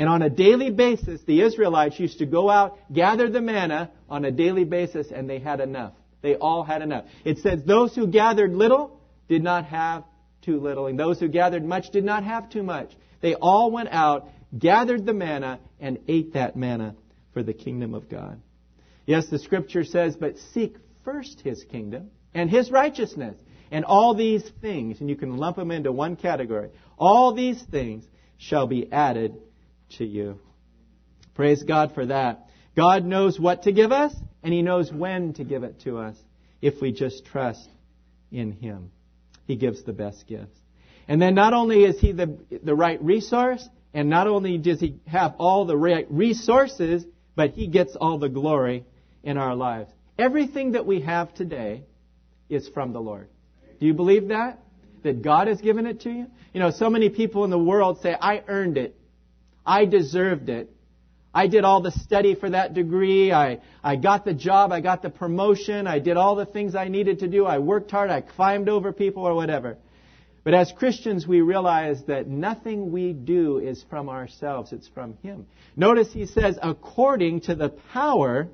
And 0.00 0.08
on 0.08 0.22
a 0.22 0.30
daily 0.30 0.70
basis, 0.70 1.20
the 1.26 1.42
Israelites 1.42 2.00
used 2.00 2.20
to 2.20 2.26
go 2.26 2.48
out, 2.48 2.78
gather 2.90 3.28
the 3.28 3.42
manna 3.42 3.90
on 4.08 4.24
a 4.24 4.30
daily 4.30 4.64
basis, 4.64 5.08
and 5.12 5.28
they 5.28 5.38
had 5.38 5.60
enough. 5.60 5.92
They 6.22 6.36
all 6.36 6.62
had 6.64 6.80
enough. 6.80 7.04
It 7.22 7.40
says, 7.40 7.62
Those 7.66 7.94
who 7.94 8.06
gathered 8.06 8.54
little 8.54 8.98
did 9.28 9.42
not 9.42 9.66
have 9.66 10.04
too 10.40 10.58
little, 10.58 10.86
and 10.86 10.98
those 10.98 11.20
who 11.20 11.28
gathered 11.28 11.66
much 11.66 11.90
did 11.90 12.02
not 12.02 12.24
have 12.24 12.48
too 12.48 12.62
much. 12.62 12.90
They 13.20 13.34
all 13.34 13.70
went 13.70 13.90
out, 13.90 14.30
gathered 14.58 15.04
the 15.04 15.12
manna, 15.12 15.60
and 15.78 15.98
ate 16.08 16.32
that 16.32 16.56
manna 16.56 16.96
for 17.34 17.42
the 17.42 17.52
kingdom 17.52 17.92
of 17.92 18.08
God. 18.08 18.40
Yes, 19.04 19.26
the 19.28 19.38
scripture 19.38 19.84
says, 19.84 20.16
But 20.16 20.38
seek 20.54 20.76
first 21.04 21.42
his 21.42 21.62
kingdom 21.64 22.08
and 22.32 22.48
his 22.48 22.70
righteousness, 22.70 23.36
And 23.70 23.84
all 23.84 24.14
these 24.14 24.48
things, 24.62 25.00
and 25.00 25.10
you 25.10 25.16
can 25.16 25.36
lump 25.36 25.58
them 25.58 25.70
into 25.70 25.92
one 25.92 26.16
category, 26.16 26.70
all 26.96 27.34
these 27.34 27.62
things 27.64 28.06
shall 28.38 28.66
be 28.66 28.90
added 28.90 29.36
to 29.98 30.04
you. 30.04 30.38
Praise 31.34 31.62
God 31.62 31.94
for 31.94 32.06
that. 32.06 32.48
God 32.76 33.04
knows 33.04 33.38
what 33.38 33.64
to 33.64 33.72
give 33.72 33.92
us, 33.92 34.14
and 34.42 34.52
He 34.52 34.62
knows 34.62 34.92
when 34.92 35.34
to 35.34 35.44
give 35.44 35.64
it 35.64 35.80
to 35.80 35.98
us 35.98 36.16
if 36.60 36.80
we 36.80 36.92
just 36.92 37.24
trust 37.26 37.68
in 38.30 38.52
Him. 38.52 38.90
He 39.46 39.56
gives 39.56 39.82
the 39.82 39.92
best 39.92 40.26
gifts. 40.26 40.58
And 41.08 41.20
then 41.20 41.34
not 41.34 41.52
only 41.52 41.84
is 41.84 41.98
He 41.98 42.12
the, 42.12 42.38
the 42.62 42.74
right 42.74 43.02
resource, 43.02 43.66
and 43.92 44.08
not 44.08 44.28
only 44.28 44.58
does 44.58 44.80
He 44.80 45.00
have 45.06 45.34
all 45.38 45.64
the 45.64 45.76
right 45.76 46.06
resources, 46.10 47.04
but 47.34 47.50
He 47.50 47.66
gets 47.66 47.96
all 47.96 48.18
the 48.18 48.28
glory 48.28 48.84
in 49.22 49.36
our 49.36 49.54
lives. 49.54 49.90
Everything 50.18 50.72
that 50.72 50.86
we 50.86 51.00
have 51.00 51.34
today 51.34 51.84
is 52.48 52.68
from 52.68 52.92
the 52.92 53.00
Lord. 53.00 53.28
Do 53.80 53.86
you 53.86 53.94
believe 53.94 54.28
that? 54.28 54.60
That 55.02 55.22
God 55.22 55.48
has 55.48 55.60
given 55.60 55.86
it 55.86 56.02
to 56.02 56.10
you? 56.10 56.26
You 56.52 56.60
know, 56.60 56.70
so 56.70 56.90
many 56.90 57.08
people 57.08 57.44
in 57.44 57.50
the 57.50 57.58
world 57.58 58.00
say, 58.02 58.14
I 58.20 58.42
earned 58.46 58.76
it. 58.76 58.99
I 59.64 59.84
deserved 59.84 60.48
it. 60.48 60.70
I 61.32 61.46
did 61.46 61.64
all 61.64 61.80
the 61.80 61.92
study 61.92 62.34
for 62.34 62.50
that 62.50 62.74
degree. 62.74 63.32
I, 63.32 63.60
I 63.84 63.96
got 63.96 64.24
the 64.24 64.34
job. 64.34 64.72
I 64.72 64.80
got 64.80 65.02
the 65.02 65.10
promotion. 65.10 65.86
I 65.86 66.00
did 66.00 66.16
all 66.16 66.34
the 66.34 66.46
things 66.46 66.74
I 66.74 66.88
needed 66.88 67.20
to 67.20 67.28
do. 67.28 67.46
I 67.46 67.58
worked 67.58 67.90
hard. 67.90 68.10
I 68.10 68.20
climbed 68.20 68.68
over 68.68 68.92
people 68.92 69.22
or 69.22 69.34
whatever. 69.34 69.76
But 70.42 70.54
as 70.54 70.72
Christians, 70.72 71.26
we 71.26 71.40
realize 71.42 72.02
that 72.06 72.26
nothing 72.26 72.90
we 72.90 73.12
do 73.12 73.58
is 73.58 73.84
from 73.88 74.08
ourselves. 74.08 74.72
It's 74.72 74.88
from 74.88 75.16
Him. 75.22 75.46
Notice 75.76 76.12
He 76.12 76.26
says, 76.26 76.58
according 76.60 77.42
to 77.42 77.54
the 77.54 77.68
power 77.92 78.48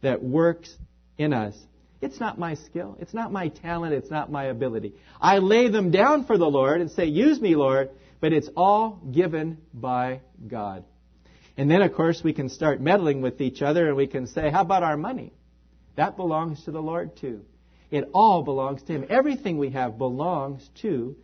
that 0.00 0.22
works 0.22 0.74
in 1.18 1.32
us. 1.32 1.54
It's 2.00 2.20
not 2.20 2.38
my 2.38 2.54
skill. 2.54 2.96
It's 3.00 3.14
not 3.14 3.32
my 3.32 3.48
talent. 3.48 3.94
It's 3.94 4.10
not 4.10 4.30
my 4.30 4.44
ability. 4.44 4.94
I 5.20 5.38
lay 5.38 5.68
them 5.68 5.90
down 5.90 6.24
for 6.24 6.36
the 6.36 6.46
Lord 6.46 6.80
and 6.80 6.90
say, 6.90 7.06
use 7.06 7.40
me, 7.40 7.56
Lord, 7.56 7.90
but 8.20 8.32
it's 8.32 8.48
all 8.56 9.00
given 9.12 9.58
by 9.72 10.20
God. 10.46 10.84
And 11.56 11.70
then, 11.70 11.82
of 11.82 11.94
course, 11.94 12.22
we 12.22 12.32
can 12.32 12.48
start 12.48 12.80
meddling 12.80 13.22
with 13.22 13.40
each 13.40 13.62
other 13.62 13.88
and 13.88 13.96
we 13.96 14.06
can 14.06 14.26
say, 14.26 14.50
how 14.50 14.60
about 14.60 14.82
our 14.82 14.96
money? 14.96 15.32
That 15.96 16.16
belongs 16.16 16.64
to 16.64 16.70
the 16.70 16.82
Lord 16.82 17.16
too. 17.16 17.44
It 17.90 18.10
all 18.12 18.42
belongs 18.42 18.82
to 18.84 18.92
Him. 18.92 19.06
Everything 19.08 19.58
we 19.58 19.70
have 19.70 19.96
belongs 19.96 20.68
to 20.82 21.16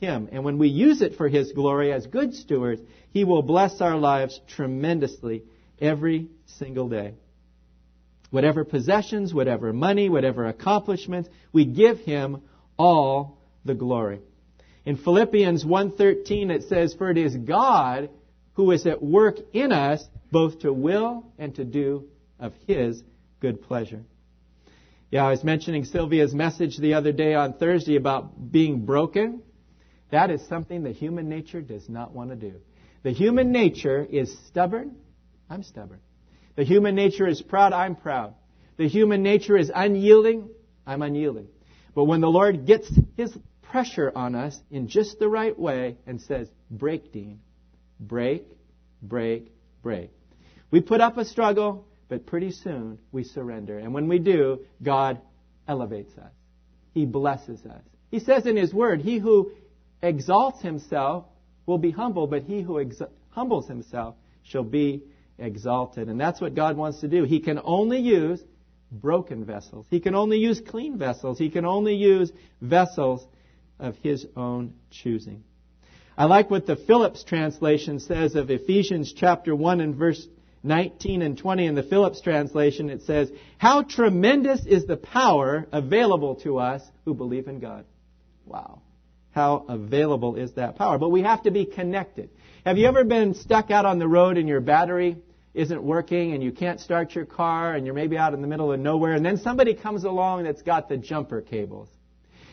Him. 0.00 0.28
And 0.32 0.44
when 0.44 0.58
we 0.58 0.68
use 0.68 1.02
it 1.02 1.16
for 1.16 1.28
His 1.28 1.52
glory 1.52 1.92
as 1.92 2.06
good 2.06 2.34
stewards, 2.34 2.82
He 3.10 3.24
will 3.24 3.42
bless 3.42 3.80
our 3.80 3.96
lives 3.96 4.40
tremendously 4.48 5.44
every 5.80 6.28
single 6.58 6.88
day. 6.88 7.14
Whatever 8.30 8.64
possessions, 8.64 9.32
whatever 9.32 9.72
money, 9.72 10.08
whatever 10.08 10.46
accomplishments, 10.46 11.28
we 11.52 11.64
give 11.64 11.98
Him 12.00 12.42
all 12.76 13.38
the 13.64 13.74
glory. 13.74 14.20
In 14.86 14.96
Philippians 14.96 15.64
1.13 15.64 16.50
it 16.50 16.62
says, 16.68 16.94
For 16.94 17.10
it 17.10 17.18
is 17.18 17.36
God 17.36 18.08
who 18.52 18.70
is 18.70 18.86
at 18.86 19.02
work 19.02 19.36
in 19.52 19.72
us 19.72 20.02
both 20.30 20.60
to 20.60 20.72
will 20.72 21.26
and 21.38 21.54
to 21.56 21.64
do 21.64 22.04
of 22.38 22.52
His 22.68 23.02
good 23.40 23.62
pleasure. 23.62 24.04
Yeah, 25.10 25.26
I 25.26 25.30
was 25.30 25.42
mentioning 25.42 25.84
Sylvia's 25.84 26.34
message 26.34 26.78
the 26.78 26.94
other 26.94 27.10
day 27.10 27.34
on 27.34 27.54
Thursday 27.54 27.96
about 27.96 28.52
being 28.52 28.86
broken. 28.86 29.42
That 30.10 30.30
is 30.30 30.46
something 30.46 30.84
the 30.84 30.92
human 30.92 31.28
nature 31.28 31.60
does 31.60 31.88
not 31.88 32.12
want 32.12 32.30
to 32.30 32.36
do. 32.36 32.54
The 33.02 33.10
human 33.10 33.50
nature 33.50 34.06
is 34.08 34.36
stubborn. 34.46 34.94
I'm 35.50 35.64
stubborn. 35.64 36.00
The 36.54 36.64
human 36.64 36.94
nature 36.94 37.26
is 37.26 37.42
proud. 37.42 37.72
I'm 37.72 37.96
proud. 37.96 38.34
The 38.76 38.88
human 38.88 39.22
nature 39.24 39.56
is 39.56 39.70
unyielding. 39.74 40.48
I'm 40.86 41.02
unyielding. 41.02 41.48
But 41.94 42.04
when 42.04 42.20
the 42.20 42.28
Lord 42.28 42.66
gets 42.66 42.88
His 43.16 43.36
pressure 43.70 44.12
on 44.14 44.34
us 44.34 44.58
in 44.70 44.88
just 44.88 45.18
the 45.18 45.28
right 45.28 45.58
way 45.58 45.96
and 46.06 46.20
says, 46.20 46.48
break, 46.70 47.12
Dean, 47.12 47.40
break, 48.00 48.44
break, 49.02 49.52
break. 49.82 50.10
We 50.70 50.80
put 50.80 51.00
up 51.00 51.16
a 51.16 51.24
struggle, 51.24 51.86
but 52.08 52.26
pretty 52.26 52.52
soon 52.52 52.98
we 53.12 53.24
surrender. 53.24 53.78
And 53.78 53.94
when 53.94 54.08
we 54.08 54.18
do, 54.18 54.60
God 54.82 55.20
elevates 55.68 56.16
us. 56.18 56.32
He 56.94 57.06
blesses 57.06 57.64
us. 57.66 57.82
He 58.10 58.20
says 58.20 58.46
in 58.46 58.56
His 58.56 58.72
Word, 58.72 59.00
He 59.00 59.18
who 59.18 59.52
exalts 60.02 60.62
himself 60.62 61.24
will 61.66 61.78
be 61.78 61.90
humble, 61.90 62.26
but 62.26 62.42
he 62.42 62.62
who 62.62 62.80
ex- 62.80 63.02
humbles 63.30 63.66
himself 63.66 64.14
shall 64.42 64.62
be 64.62 65.02
exalted. 65.38 66.08
And 66.08 66.20
that's 66.20 66.40
what 66.40 66.54
God 66.54 66.76
wants 66.76 67.00
to 67.00 67.08
do. 67.08 67.24
He 67.24 67.40
can 67.40 67.60
only 67.62 67.98
use 67.98 68.42
broken 68.90 69.44
vessels. 69.44 69.86
He 69.90 70.00
can 70.00 70.14
only 70.14 70.38
use 70.38 70.60
clean 70.60 70.96
vessels. 70.96 71.38
He 71.38 71.50
can 71.50 71.66
only 71.66 71.94
use 71.94 72.30
vessels 72.60 73.26
of 73.78 73.96
his 73.96 74.26
own 74.36 74.74
choosing. 74.90 75.44
I 76.18 76.24
like 76.24 76.50
what 76.50 76.66
the 76.66 76.76
Phillips 76.76 77.24
translation 77.24 78.00
says 78.00 78.34
of 78.34 78.50
Ephesians 78.50 79.12
chapter 79.12 79.54
1 79.54 79.80
and 79.80 79.94
verse 79.94 80.26
19 80.62 81.22
and 81.22 81.38
20 81.38 81.66
in 81.66 81.74
the 81.74 81.82
Phillips 81.82 82.20
translation. 82.20 82.90
It 82.90 83.02
says, 83.02 83.30
How 83.58 83.82
tremendous 83.82 84.64
is 84.66 84.86
the 84.86 84.96
power 84.96 85.66
available 85.72 86.36
to 86.36 86.58
us 86.58 86.82
who 87.04 87.14
believe 87.14 87.48
in 87.48 87.60
God. 87.60 87.84
Wow. 88.46 88.80
How 89.30 89.66
available 89.68 90.36
is 90.36 90.52
that 90.52 90.76
power? 90.76 90.98
But 90.98 91.10
we 91.10 91.22
have 91.22 91.42
to 91.42 91.50
be 91.50 91.66
connected. 91.66 92.30
Have 92.64 92.78
you 92.78 92.86
ever 92.86 93.04
been 93.04 93.34
stuck 93.34 93.70
out 93.70 93.84
on 93.84 93.98
the 93.98 94.08
road 94.08 94.38
and 94.38 94.48
your 94.48 94.60
battery 94.60 95.18
isn't 95.52 95.82
working 95.82 96.32
and 96.32 96.42
you 96.42 96.52
can't 96.52 96.80
start 96.80 97.14
your 97.14 97.26
car 97.26 97.74
and 97.74 97.84
you're 97.86 97.94
maybe 97.94 98.16
out 98.16 98.34
in 98.34 98.40
the 98.40 98.48
middle 98.48 98.72
of 98.72 98.80
nowhere 98.80 99.12
and 99.12 99.24
then 99.24 99.36
somebody 99.36 99.74
comes 99.74 100.04
along 100.04 100.44
that's 100.44 100.62
got 100.62 100.88
the 100.88 100.96
jumper 100.96 101.42
cables. 101.42 101.88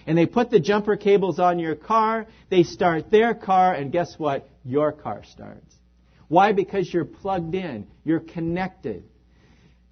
And 0.05 0.17
they 0.17 0.25
put 0.25 0.49
the 0.49 0.59
jumper 0.59 0.97
cables 0.97 1.39
on 1.39 1.59
your 1.59 1.75
car, 1.75 2.27
they 2.49 2.63
start 2.63 3.09
their 3.11 3.33
car, 3.33 3.73
and 3.73 3.91
guess 3.91 4.15
what? 4.17 4.49
Your 4.65 4.91
car 4.91 5.23
starts. 5.23 5.75
Why? 6.27 6.51
Because 6.51 6.91
you're 6.91 7.05
plugged 7.05 7.55
in. 7.55 7.87
You're 8.03 8.19
connected. 8.19 9.03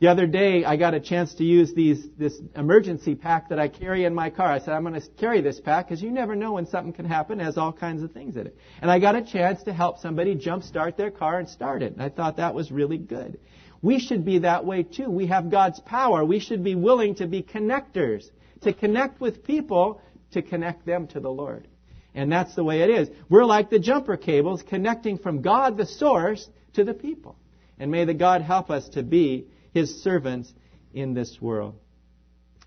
The 0.01 0.07
other 0.07 0.25
day, 0.25 0.65
I 0.65 0.77
got 0.77 0.95
a 0.95 0.99
chance 0.99 1.35
to 1.35 1.43
use 1.43 1.75
these, 1.75 2.03
this 2.17 2.33
emergency 2.55 3.13
pack 3.13 3.49
that 3.49 3.59
I 3.59 3.67
carry 3.67 4.03
in 4.03 4.15
my 4.15 4.31
car. 4.31 4.47
I 4.47 4.57
said, 4.57 4.69
I'm 4.69 4.81
going 4.81 4.99
to 4.99 5.07
carry 5.19 5.41
this 5.41 5.59
pack 5.59 5.87
because 5.87 6.01
you 6.01 6.09
never 6.09 6.35
know 6.35 6.53
when 6.53 6.65
something 6.65 6.91
can 6.91 7.05
happen. 7.05 7.39
It 7.39 7.43
has 7.43 7.55
all 7.55 7.71
kinds 7.71 8.01
of 8.01 8.11
things 8.11 8.35
in 8.35 8.47
it. 8.47 8.57
And 8.81 8.89
I 8.89 8.97
got 8.97 9.15
a 9.15 9.21
chance 9.21 9.61
to 9.63 9.73
help 9.73 9.99
somebody 9.99 10.33
jump 10.33 10.63
start 10.63 10.97
their 10.97 11.11
car 11.11 11.37
and 11.37 11.47
start 11.47 11.83
it. 11.83 11.93
And 11.93 12.01
I 12.01 12.09
thought 12.09 12.37
that 12.37 12.55
was 12.55 12.71
really 12.71 12.97
good. 12.97 13.39
We 13.83 13.99
should 13.99 14.25
be 14.25 14.39
that 14.39 14.65
way 14.65 14.81
too. 14.81 15.07
We 15.07 15.27
have 15.27 15.51
God's 15.51 15.79
power. 15.81 16.25
We 16.25 16.39
should 16.39 16.63
be 16.63 16.73
willing 16.73 17.13
to 17.15 17.27
be 17.27 17.43
connectors, 17.43 18.23
to 18.61 18.73
connect 18.73 19.19
with 19.19 19.43
people, 19.43 20.01
to 20.31 20.41
connect 20.41 20.85
them 20.85 21.07
to 21.07 21.19
the 21.19 21.29
Lord. 21.29 21.67
And 22.13 22.31
that's 22.31 22.55
the 22.55 22.63
way 22.63 22.81
it 22.81 22.89
is. 22.89 23.09
We're 23.29 23.45
like 23.45 23.69
the 23.69 23.79
jumper 23.79 24.17
cables 24.17 24.63
connecting 24.63 25.17
from 25.17 25.41
God, 25.41 25.77
the 25.77 25.85
source, 25.85 26.47
to 26.73 26.83
the 26.83 26.93
people. 26.93 27.37
And 27.79 27.89
may 27.89 28.05
the 28.05 28.13
God 28.13 28.41
help 28.41 28.69
us 28.69 28.87
to 28.89 29.03
be 29.03 29.47
his 29.73 30.03
servants 30.03 30.51
in 30.93 31.13
this 31.13 31.41
world. 31.41 31.75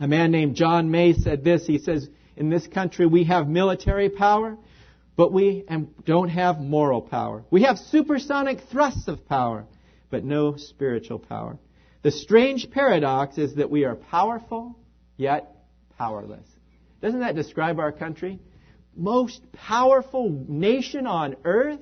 A 0.01 0.09
man 0.09 0.31
named 0.31 0.57
John 0.57 0.91
May 0.91 1.13
said 1.13 1.45
this. 1.45 1.67
He 1.67 1.79
says, 1.79 2.09
in 2.37 2.51
this 2.51 2.67
country 2.67 3.07
we 3.07 3.25
have 3.25 3.47
military 3.47 4.09
power, 4.09 4.57
but 5.17 5.33
we 5.33 5.65
don't 6.05 6.31
have 6.31 6.59
moral 6.59 7.01
power. 7.01 7.45
We 7.51 7.63
have 7.63 7.79
supersonic 7.79 8.63
thrusts 8.73 9.07
of 9.07 9.29
power, 9.29 9.67
but 10.11 10.25
no 10.25 10.57
spiritual 10.57 11.21
power. 11.21 11.59
The 12.03 12.11
strange 12.11 12.71
paradox 12.71 13.39
is 13.39 13.55
that 13.55 13.71
we 13.71 13.85
are 13.85 13.95
powerful, 13.95 14.77
yet 15.17 15.54
powerless. 15.99 16.47
Doesn't 17.03 17.21
that 17.21 17.35
describe 17.35 17.79
our 17.79 17.93
country? 17.93 18.39
Most 18.97 19.41
powerful 19.53 20.31
nation 20.31 21.07
on 21.07 21.37
earth, 21.45 21.81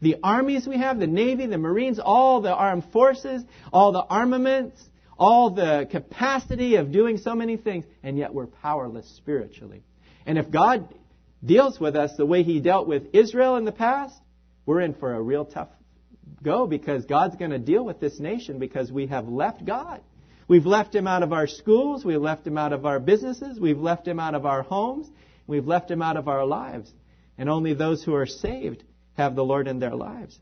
the 0.00 0.16
armies 0.22 0.66
we 0.66 0.78
have, 0.78 0.98
the 0.98 1.06
Navy, 1.06 1.46
the 1.46 1.58
Marines, 1.58 1.98
all 1.98 2.40
the 2.40 2.54
armed 2.54 2.84
forces, 2.92 3.42
all 3.72 3.92
the 3.92 4.02
armaments, 4.02 4.82
all 5.18 5.50
the 5.50 5.86
capacity 5.90 6.76
of 6.76 6.92
doing 6.92 7.18
so 7.18 7.34
many 7.34 7.56
things, 7.56 7.84
and 8.02 8.18
yet 8.18 8.34
we're 8.34 8.46
powerless 8.46 9.08
spiritually. 9.16 9.82
And 10.26 10.38
if 10.38 10.50
God 10.50 10.94
deals 11.44 11.78
with 11.78 11.96
us 11.96 12.16
the 12.16 12.26
way 12.26 12.42
He 12.42 12.60
dealt 12.60 12.86
with 12.86 13.14
Israel 13.14 13.56
in 13.56 13.64
the 13.64 13.72
past, 13.72 14.14
we're 14.64 14.80
in 14.80 14.94
for 14.94 15.14
a 15.14 15.20
real 15.20 15.44
tough 15.44 15.68
go 16.42 16.66
because 16.66 17.04
God's 17.04 17.36
going 17.36 17.50
to 17.50 17.58
deal 17.58 17.84
with 17.84 18.00
this 18.00 18.18
nation 18.18 18.58
because 18.58 18.90
we 18.90 19.06
have 19.06 19.28
left 19.28 19.64
God. 19.64 20.00
We've 20.48 20.66
left 20.66 20.94
Him 20.94 21.06
out 21.06 21.22
of 21.22 21.32
our 21.32 21.46
schools, 21.46 22.04
we've 22.04 22.20
left 22.20 22.46
Him 22.46 22.56
out 22.56 22.72
of 22.72 22.86
our 22.86 23.00
businesses, 23.00 23.58
we've 23.58 23.80
left 23.80 24.06
Him 24.06 24.20
out 24.20 24.34
of 24.34 24.46
our 24.46 24.62
homes, 24.62 25.08
we've 25.46 25.66
left 25.66 25.90
Him 25.90 26.02
out 26.02 26.16
of 26.16 26.28
our 26.28 26.46
lives. 26.46 26.92
And 27.36 27.48
only 27.50 27.74
those 27.74 28.02
who 28.02 28.14
are 28.14 28.26
saved 28.26 28.84
have 29.14 29.34
the 29.34 29.44
Lord 29.44 29.66
in 29.66 29.78
their 29.78 29.94
lives. 29.94 30.38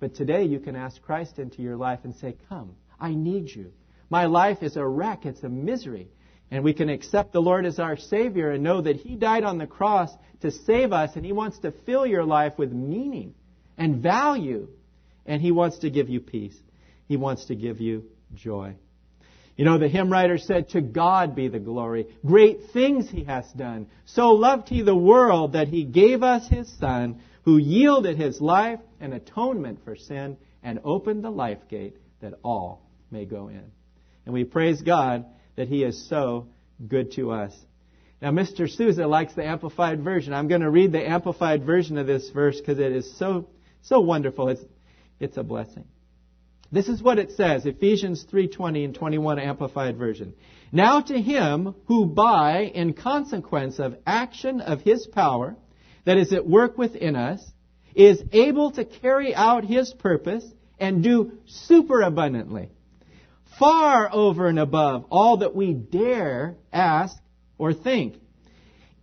But 0.00 0.14
today 0.14 0.44
you 0.44 0.58
can 0.58 0.76
ask 0.76 1.00
Christ 1.00 1.38
into 1.38 1.62
your 1.62 1.76
life 1.76 2.00
and 2.04 2.14
say, 2.16 2.36
Come, 2.48 2.74
I 3.00 3.14
need 3.14 3.48
you. 3.48 3.72
My 4.10 4.26
life 4.26 4.62
is 4.62 4.76
a 4.76 4.86
wreck, 4.86 5.24
it's 5.24 5.42
a 5.42 5.48
misery. 5.48 6.08
And 6.50 6.62
we 6.62 6.74
can 6.74 6.88
accept 6.88 7.32
the 7.32 7.42
Lord 7.42 7.66
as 7.66 7.78
our 7.78 7.96
Savior 7.96 8.50
and 8.50 8.62
know 8.62 8.80
that 8.80 8.96
He 8.96 9.16
died 9.16 9.44
on 9.44 9.58
the 9.58 9.66
cross 9.66 10.10
to 10.42 10.50
save 10.50 10.92
us, 10.92 11.16
and 11.16 11.24
He 11.24 11.32
wants 11.32 11.58
to 11.60 11.72
fill 11.72 12.06
your 12.06 12.24
life 12.24 12.58
with 12.58 12.72
meaning 12.72 13.34
and 13.78 14.02
value. 14.02 14.68
And 15.24 15.40
He 15.40 15.52
wants 15.52 15.78
to 15.78 15.90
give 15.90 16.08
you 16.08 16.20
peace. 16.20 16.56
He 17.08 17.16
wants 17.16 17.46
to 17.46 17.54
give 17.54 17.80
you 17.80 18.04
joy. 18.34 18.76
You 19.56 19.64
know, 19.64 19.78
the 19.78 19.88
hymn 19.88 20.10
writer 20.10 20.36
said, 20.36 20.70
To 20.70 20.82
God 20.82 21.34
be 21.34 21.48
the 21.48 21.58
glory. 21.58 22.06
Great 22.24 22.70
things 22.72 23.08
he 23.08 23.24
has 23.24 23.50
done. 23.52 23.88
So 24.04 24.32
loved 24.32 24.68
he 24.68 24.82
the 24.82 24.94
world 24.94 25.54
that 25.54 25.68
he 25.68 25.84
gave 25.84 26.22
us 26.22 26.46
his 26.48 26.70
Son, 26.78 27.22
who 27.42 27.56
yielded 27.56 28.18
his 28.18 28.40
life 28.40 28.80
an 29.00 29.14
atonement 29.14 29.80
for 29.84 29.96
sin 29.96 30.36
and 30.62 30.80
opened 30.84 31.24
the 31.24 31.30
life 31.30 31.68
gate 31.68 31.96
that 32.20 32.34
all 32.42 32.82
may 33.10 33.24
go 33.24 33.48
in. 33.48 33.62
And 34.26 34.34
we 34.34 34.44
praise 34.44 34.82
God 34.82 35.24
that 35.56 35.68
he 35.68 35.84
is 35.84 36.08
so 36.08 36.48
good 36.86 37.12
to 37.12 37.30
us. 37.30 37.54
Now, 38.20 38.30
Mr. 38.30 38.68
Souza 38.68 39.06
likes 39.06 39.34
the 39.34 39.44
Amplified 39.44 40.02
Version. 40.02 40.34
I'm 40.34 40.48
going 40.48 40.62
to 40.62 40.70
read 40.70 40.92
the 40.92 41.06
Amplified 41.06 41.64
Version 41.64 41.96
of 41.96 42.06
this 42.06 42.28
verse 42.30 42.58
because 42.58 42.78
it 42.78 42.92
is 42.92 43.16
so, 43.18 43.48
so 43.82 44.00
wonderful. 44.00 44.48
It's, 44.48 44.62
it's 45.20 45.36
a 45.36 45.42
blessing. 45.42 45.84
This 46.72 46.88
is 46.88 47.02
what 47.02 47.18
it 47.18 47.32
says, 47.32 47.64
Ephesians 47.64 48.24
3:20 48.24 48.84
and 48.84 48.94
21 48.94 49.38
amplified 49.38 49.96
version. 49.96 50.34
Now 50.72 51.00
to 51.00 51.20
him 51.20 51.74
who 51.86 52.06
by 52.06 52.62
in 52.74 52.92
consequence 52.92 53.78
of 53.78 53.96
action 54.06 54.60
of 54.60 54.80
his 54.80 55.06
power 55.06 55.56
that 56.04 56.18
is 56.18 56.32
at 56.32 56.46
work 56.46 56.76
within 56.76 57.14
us 57.14 57.52
is 57.94 58.22
able 58.32 58.72
to 58.72 58.84
carry 58.84 59.34
out 59.34 59.64
his 59.64 59.94
purpose 59.94 60.44
and 60.78 61.02
do 61.02 61.38
superabundantly 61.46 62.70
far 63.58 64.10
over 64.12 64.48
and 64.48 64.58
above 64.58 65.06
all 65.10 65.38
that 65.38 65.54
we 65.54 65.72
dare 65.72 66.56
ask 66.72 67.16
or 67.58 67.72
think 67.72 68.16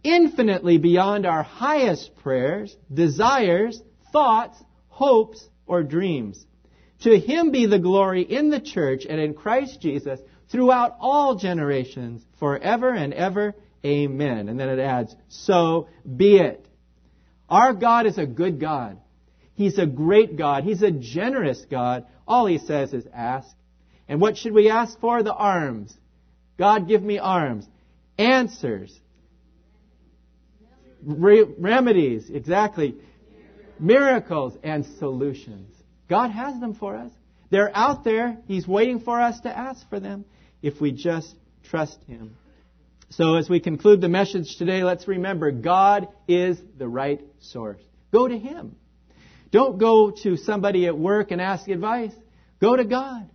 infinitely 0.04 0.78
beyond 0.78 1.26
our 1.26 1.44
highest 1.44 2.16
prayers, 2.18 2.76
desires, 2.94 3.82
thoughts, 4.12 4.62
hopes 4.90 5.50
or 5.66 5.82
dreams 5.82 6.46
to 7.04 7.20
him 7.20 7.52
be 7.52 7.66
the 7.66 7.80
glory 7.80 8.22
in 8.24 8.50
the 8.50 8.60
church 8.60 9.06
and 9.10 9.20
in 9.20 9.34
Christ 9.34 9.82
Jesus 9.82 10.20
throughout 10.50 10.96
all 11.00 11.36
generations, 11.36 12.24
forever 12.40 12.90
and 12.90 13.14
ever. 13.14 13.56
Amen. 13.86 14.48
And 14.50 14.60
then 14.60 14.70
it 14.70 14.80
adds, 14.80 15.16
so 15.28 15.90
be 16.04 16.38
it. 16.38 16.66
Our 17.50 17.74
God 17.74 18.06
is 18.06 18.18
a 18.18 18.26
good 18.26 18.60
God. 18.60 19.00
He's 19.56 19.78
a 19.78 19.86
great 19.86 20.38
God. 20.38 20.64
He's 20.64 20.82
a 20.82 20.92
generous 20.92 21.64
God. 21.70 22.06
All 22.28 22.46
he 22.46 22.58
says 22.58 22.94
is 22.94 23.06
ask. 23.14 23.54
And 24.08 24.22
what 24.22 24.38
should 24.38 24.54
we 24.54 24.70
ask 24.70 25.00
for? 25.00 25.22
The 25.24 25.34
arms. 25.34 25.96
God, 26.58 26.88
give 26.88 27.04
me 27.04 27.20
arms. 27.20 27.68
Answers. 28.18 28.98
Re- 31.04 31.46
remedies. 31.58 32.30
Exactly. 32.30 32.96
Miracles 33.80 34.58
and 34.64 34.86
solutions. 35.00 35.73
God 36.10 36.32
has 36.32 36.60
them 36.60 36.76
for 36.76 36.96
us. 36.96 37.12
They're 37.50 37.76
out 37.76 38.04
there. 38.04 38.38
He's 38.46 38.68
waiting 38.68 39.00
for 39.00 39.22
us 39.22 39.40
to 39.42 39.56
ask 39.56 39.88
for 39.90 40.00
them 40.00 40.26
if 40.62 40.82
we 40.82 40.92
just 40.92 41.36
trust 41.64 42.00
Him. 42.08 42.36
So 43.12 43.36
as 43.36 43.48
we 43.48 43.60
conclude 43.60 44.02
the 44.02 44.10
message 44.10 44.58
today, 44.58 44.84
let's 44.84 45.08
remember 45.08 45.52
God 45.52 46.08
is 46.28 46.60
the 46.78 46.88
right 46.88 47.22
source. 47.42 47.82
Go 48.12 48.28
to 48.28 48.38
Him. 48.38 48.76
Don't 49.52 49.78
go 49.78 50.10
to 50.24 50.36
somebody 50.36 50.88
at 50.88 50.98
work 50.98 51.30
and 51.30 51.40
ask 51.40 51.68
advice. 51.68 52.14
Go 52.60 52.76
to 52.76 52.86
God. 52.86 53.30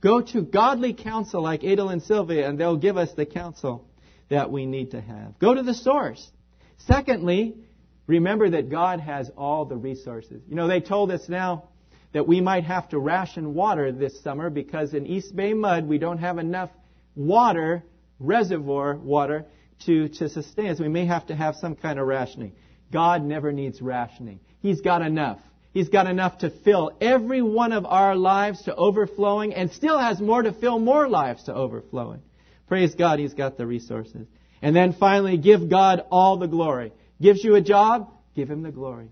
Go 0.00 0.20
to 0.20 0.42
godly 0.42 0.94
counsel 0.94 1.42
like 1.42 1.64
Adel 1.64 1.88
and 1.88 2.02
Sylvia, 2.02 2.48
and 2.48 2.60
they'll 2.60 2.76
give 2.76 2.96
us 2.96 3.12
the 3.14 3.26
counsel 3.26 3.88
that 4.28 4.52
we 4.52 4.66
need 4.66 4.92
to 4.92 5.00
have. 5.00 5.38
Go 5.38 5.54
to 5.54 5.62
the 5.62 5.74
source. 5.74 6.30
Secondly, 6.86 7.56
remember 8.06 8.50
that 8.50 8.70
God 8.70 9.00
has 9.00 9.30
all 9.36 9.64
the 9.64 9.76
resources. 9.76 10.42
You 10.46 10.54
know, 10.54 10.68
they 10.68 10.80
told 10.80 11.10
us 11.10 11.28
now 11.28 11.70
that 12.14 12.26
we 12.26 12.40
might 12.40 12.64
have 12.64 12.88
to 12.88 12.98
ration 12.98 13.54
water 13.54 13.92
this 13.92 14.22
summer 14.22 14.48
because 14.48 14.94
in 14.94 15.04
East 15.06 15.34
Bay 15.36 15.52
Mud 15.52 15.86
we 15.86 15.98
don't 15.98 16.18
have 16.18 16.38
enough 16.38 16.70
water, 17.16 17.84
reservoir 18.20 18.94
water, 18.94 19.44
to, 19.84 20.08
to 20.08 20.28
sustain 20.28 20.68
us. 20.68 20.80
We 20.80 20.88
may 20.88 21.06
have 21.06 21.26
to 21.26 21.34
have 21.34 21.56
some 21.56 21.74
kind 21.74 21.98
of 21.98 22.06
rationing. 22.06 22.52
God 22.92 23.24
never 23.24 23.52
needs 23.52 23.82
rationing. 23.82 24.38
He's 24.62 24.80
got 24.80 25.02
enough. 25.02 25.40
He's 25.72 25.88
got 25.88 26.06
enough 26.06 26.38
to 26.38 26.50
fill 26.50 26.92
every 27.00 27.42
one 27.42 27.72
of 27.72 27.84
our 27.84 28.14
lives 28.14 28.62
to 28.62 28.74
overflowing 28.76 29.52
and 29.52 29.72
still 29.72 29.98
has 29.98 30.20
more 30.20 30.42
to 30.42 30.52
fill 30.52 30.78
more 30.78 31.08
lives 31.08 31.42
to 31.44 31.54
overflowing. 31.54 32.22
Praise 32.68 32.94
God, 32.94 33.18
He's 33.18 33.34
got 33.34 33.58
the 33.58 33.66
resources. 33.66 34.28
And 34.62 34.74
then 34.74 34.92
finally, 34.92 35.36
give 35.36 35.68
God 35.68 36.04
all 36.12 36.36
the 36.36 36.46
glory. 36.46 36.92
Gives 37.20 37.42
you 37.42 37.56
a 37.56 37.60
job? 37.60 38.08
Give 38.36 38.48
Him 38.48 38.62
the 38.62 38.70
glory. 38.70 39.08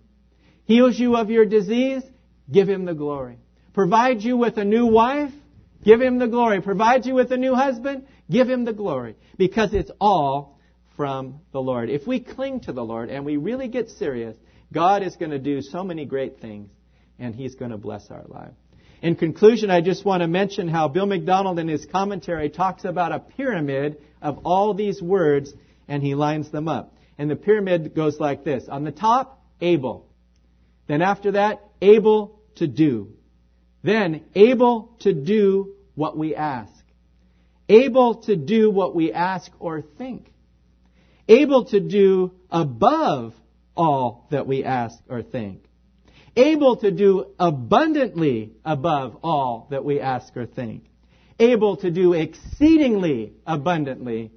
Heals 0.66 0.96
you 0.96 1.16
of 1.16 1.30
your 1.30 1.44
disease? 1.44 2.04
Give 2.50 2.68
him 2.68 2.84
the 2.84 2.94
glory. 2.94 3.38
Provide 3.72 4.22
you 4.22 4.36
with 4.36 4.58
a 4.58 4.64
new 4.64 4.86
wife? 4.86 5.32
Give 5.84 6.00
him 6.00 6.18
the 6.18 6.28
glory. 6.28 6.60
Provide 6.60 7.06
you 7.06 7.14
with 7.14 7.32
a 7.32 7.36
new 7.36 7.54
husband? 7.54 8.06
Give 8.30 8.48
him 8.48 8.64
the 8.64 8.72
glory. 8.72 9.16
Because 9.36 9.72
it's 9.72 9.90
all 10.00 10.58
from 10.96 11.40
the 11.52 11.60
Lord. 11.60 11.90
If 11.90 12.06
we 12.06 12.20
cling 12.20 12.60
to 12.60 12.72
the 12.72 12.84
Lord 12.84 13.10
and 13.10 13.24
we 13.24 13.36
really 13.36 13.68
get 13.68 13.90
serious, 13.90 14.36
God 14.72 15.02
is 15.02 15.16
going 15.16 15.30
to 15.30 15.38
do 15.38 15.60
so 15.62 15.82
many 15.82 16.04
great 16.04 16.40
things 16.40 16.70
and 17.18 17.34
he's 17.34 17.54
going 17.54 17.70
to 17.70 17.78
bless 17.78 18.10
our 18.10 18.24
lives. 18.28 18.56
In 19.00 19.16
conclusion, 19.16 19.70
I 19.70 19.80
just 19.80 20.04
want 20.04 20.22
to 20.22 20.28
mention 20.28 20.68
how 20.68 20.86
Bill 20.88 21.06
MacDonald 21.06 21.58
in 21.58 21.66
his 21.66 21.84
commentary 21.86 22.50
talks 22.50 22.84
about 22.84 23.10
a 23.10 23.18
pyramid 23.18 23.98
of 24.20 24.40
all 24.44 24.74
these 24.74 25.02
words 25.02 25.52
and 25.88 26.02
he 26.02 26.14
lines 26.14 26.50
them 26.50 26.68
up. 26.68 26.94
And 27.18 27.28
the 27.30 27.36
pyramid 27.36 27.94
goes 27.94 28.20
like 28.20 28.44
this. 28.44 28.68
On 28.68 28.84
the 28.84 28.92
top, 28.92 29.40
Able. 29.60 30.08
Then 30.88 31.02
after 31.02 31.32
that, 31.32 31.62
able 31.82 32.40
to 32.54 32.66
do. 32.66 33.12
Then 33.82 34.22
able 34.34 34.96
to 35.00 35.12
do 35.12 35.74
what 35.94 36.16
we 36.16 36.34
ask. 36.34 36.72
Able 37.68 38.22
to 38.22 38.36
do 38.36 38.70
what 38.70 38.94
we 38.94 39.12
ask 39.12 39.50
or 39.58 39.82
think. 39.82 40.32
Able 41.28 41.66
to 41.66 41.80
do 41.80 42.32
above 42.50 43.34
all 43.76 44.26
that 44.30 44.46
we 44.46 44.64
ask 44.64 44.98
or 45.08 45.22
think. 45.22 45.64
Able 46.36 46.76
to 46.76 46.90
do 46.90 47.26
abundantly 47.38 48.52
above 48.64 49.18
all 49.22 49.66
that 49.70 49.84
we 49.84 50.00
ask 50.00 50.36
or 50.36 50.46
think. 50.46 50.84
Able 51.38 51.76
to 51.78 51.90
do 51.90 52.12
exceedingly 52.12 53.32
abundantly 53.46 54.30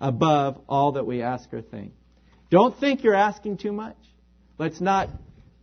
above 0.00 0.60
all 0.68 0.92
that 0.92 1.06
we 1.06 1.22
ask 1.22 1.52
or 1.52 1.62
think. 1.62 1.92
Don't 2.50 2.78
think 2.78 3.02
you're 3.02 3.14
asking 3.14 3.58
too 3.58 3.72
much. 3.72 3.96
Let's 4.58 4.80
not 4.80 5.08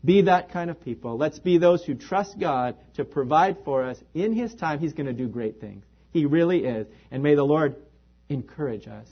be 0.03 0.23
that 0.23 0.51
kind 0.51 0.69
of 0.69 0.81
people. 0.81 1.17
Let's 1.17 1.39
be 1.39 1.57
those 1.57 1.83
who 1.83 1.95
trust 1.95 2.39
God 2.39 2.75
to 2.95 3.05
provide 3.05 3.57
for 3.65 3.83
us 3.83 3.97
in 4.13 4.33
His 4.33 4.53
time. 4.55 4.79
He's 4.79 4.93
going 4.93 5.07
to 5.07 5.13
do 5.13 5.27
great 5.27 5.59
things. 5.59 5.83
He 6.11 6.25
really 6.25 6.63
is. 6.65 6.87
And 7.11 7.21
may 7.21 7.35
the 7.35 7.43
Lord 7.43 7.75
encourage 8.29 8.87
us 8.87 9.07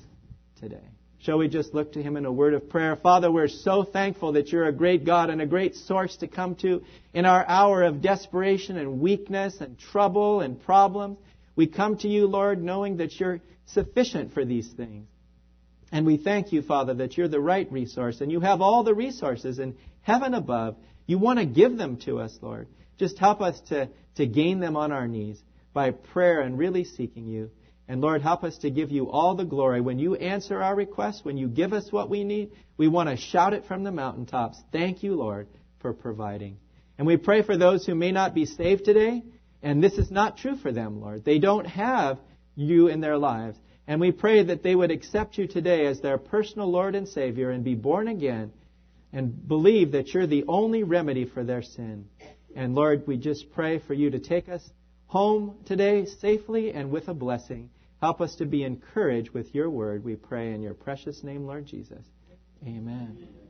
today. 0.59 0.83
Shall 1.19 1.39
we 1.39 1.47
just 1.47 1.73
look 1.73 1.93
to 1.93 2.01
Him 2.01 2.15
in 2.15 2.25
a 2.25 2.31
word 2.31 2.53
of 2.53 2.69
prayer? 2.69 2.95
Father, 2.95 3.31
we're 3.31 3.47
so 3.47 3.83
thankful 3.83 4.33
that 4.33 4.51
you're 4.51 4.67
a 4.67 4.71
great 4.71 5.03
God 5.03 5.29
and 5.29 5.41
a 5.41 5.45
great 5.45 5.75
source 5.75 6.15
to 6.17 6.27
come 6.27 6.55
to 6.57 6.83
in 7.13 7.25
our 7.25 7.45
hour 7.45 7.83
of 7.83 8.01
desperation 8.01 8.77
and 8.77 8.99
weakness 8.99 9.59
and 9.59 9.77
trouble 9.77 10.41
and 10.41 10.61
problems. 10.61 11.17
We 11.55 11.67
come 11.67 11.97
to 11.97 12.07
you, 12.07 12.27
Lord, 12.27 12.63
knowing 12.63 12.97
that 12.97 13.19
you're 13.19 13.41
sufficient 13.65 14.33
for 14.33 14.45
these 14.45 14.67
things. 14.69 15.07
And 15.91 16.05
we 16.05 16.17
thank 16.17 16.51
you, 16.51 16.61
Father, 16.61 16.93
that 16.95 17.17
you're 17.17 17.27
the 17.27 17.39
right 17.39 17.71
resource 17.71 18.21
and 18.21 18.31
you 18.31 18.41
have 18.41 18.61
all 18.61 18.83
the 18.83 18.93
resources 18.93 19.57
in 19.57 19.75
heaven 20.07 20.33
above. 20.33 20.77
You 21.05 21.17
want 21.17 21.37
to 21.39 21.45
give 21.45 21.77
them 21.77 21.97
to 22.05 22.19
us, 22.19 22.35
Lord. 22.41 22.69
Just 22.97 23.19
help 23.19 23.41
us 23.41 23.59
to, 23.67 23.89
to 24.15 24.25
gain 24.25 24.61
them 24.61 24.77
on 24.77 24.93
our 24.93 25.05
knees 25.05 25.37
by 25.73 25.91
prayer 25.91 26.39
and 26.39 26.57
really 26.57 26.85
seeking 26.85 27.27
you. 27.27 27.51
And 27.89 27.99
Lord, 27.99 28.21
help 28.21 28.45
us 28.45 28.57
to 28.59 28.71
give 28.71 28.89
you 28.89 29.09
all 29.09 29.35
the 29.35 29.43
glory. 29.43 29.81
When 29.81 29.99
you 29.99 30.15
answer 30.15 30.63
our 30.63 30.75
requests, 30.75 31.25
when 31.25 31.37
you 31.37 31.49
give 31.49 31.73
us 31.73 31.91
what 31.91 32.09
we 32.09 32.23
need, 32.23 32.51
we 32.77 32.87
want 32.87 33.09
to 33.09 33.17
shout 33.17 33.53
it 33.53 33.65
from 33.65 33.83
the 33.83 33.91
mountaintops. 33.91 34.61
Thank 34.71 35.03
you, 35.03 35.13
Lord, 35.13 35.47
for 35.81 35.93
providing. 35.93 36.57
And 36.97 37.05
we 37.05 37.17
pray 37.17 37.41
for 37.43 37.57
those 37.57 37.85
who 37.85 37.93
may 37.93 38.13
not 38.13 38.33
be 38.33 38.45
saved 38.45 38.85
today, 38.85 39.23
and 39.61 39.83
this 39.83 39.97
is 39.97 40.09
not 40.09 40.37
true 40.37 40.55
for 40.55 40.71
them, 40.71 41.01
Lord. 41.01 41.25
They 41.25 41.39
don't 41.39 41.67
have 41.67 42.17
you 42.55 42.87
in 42.87 43.01
their 43.01 43.17
lives. 43.17 43.57
And 43.87 43.99
we 43.99 44.11
pray 44.11 44.43
that 44.43 44.63
they 44.63 44.75
would 44.75 44.91
accept 44.91 45.37
you 45.37 45.47
today 45.47 45.85
as 45.85 45.99
their 45.99 46.17
personal 46.17 46.71
Lord 46.71 46.95
and 46.95 47.07
Savior 47.07 47.51
and 47.51 47.63
be 47.63 47.75
born 47.75 48.07
again 48.07 48.51
and 49.13 49.47
believe 49.47 49.91
that 49.93 50.13
you're 50.13 50.27
the 50.27 50.45
only 50.47 50.83
remedy 50.83 51.25
for 51.25 51.43
their 51.43 51.61
sin. 51.61 52.07
And 52.55 52.75
Lord, 52.75 53.07
we 53.07 53.17
just 53.17 53.51
pray 53.51 53.79
for 53.79 53.93
you 53.93 54.09
to 54.11 54.19
take 54.19 54.49
us 54.49 54.67
home 55.05 55.55
today 55.65 56.05
safely 56.05 56.71
and 56.71 56.91
with 56.91 57.07
a 57.07 57.13
blessing. 57.13 57.69
Help 58.01 58.21
us 58.21 58.35
to 58.35 58.45
be 58.45 58.63
encouraged 58.63 59.31
with 59.31 59.53
your 59.55 59.69
word. 59.69 60.03
We 60.03 60.15
pray 60.15 60.53
in 60.53 60.61
your 60.61 60.73
precious 60.73 61.23
name, 61.23 61.45
Lord 61.45 61.65
Jesus. 61.65 62.05
Amen. 62.65 63.46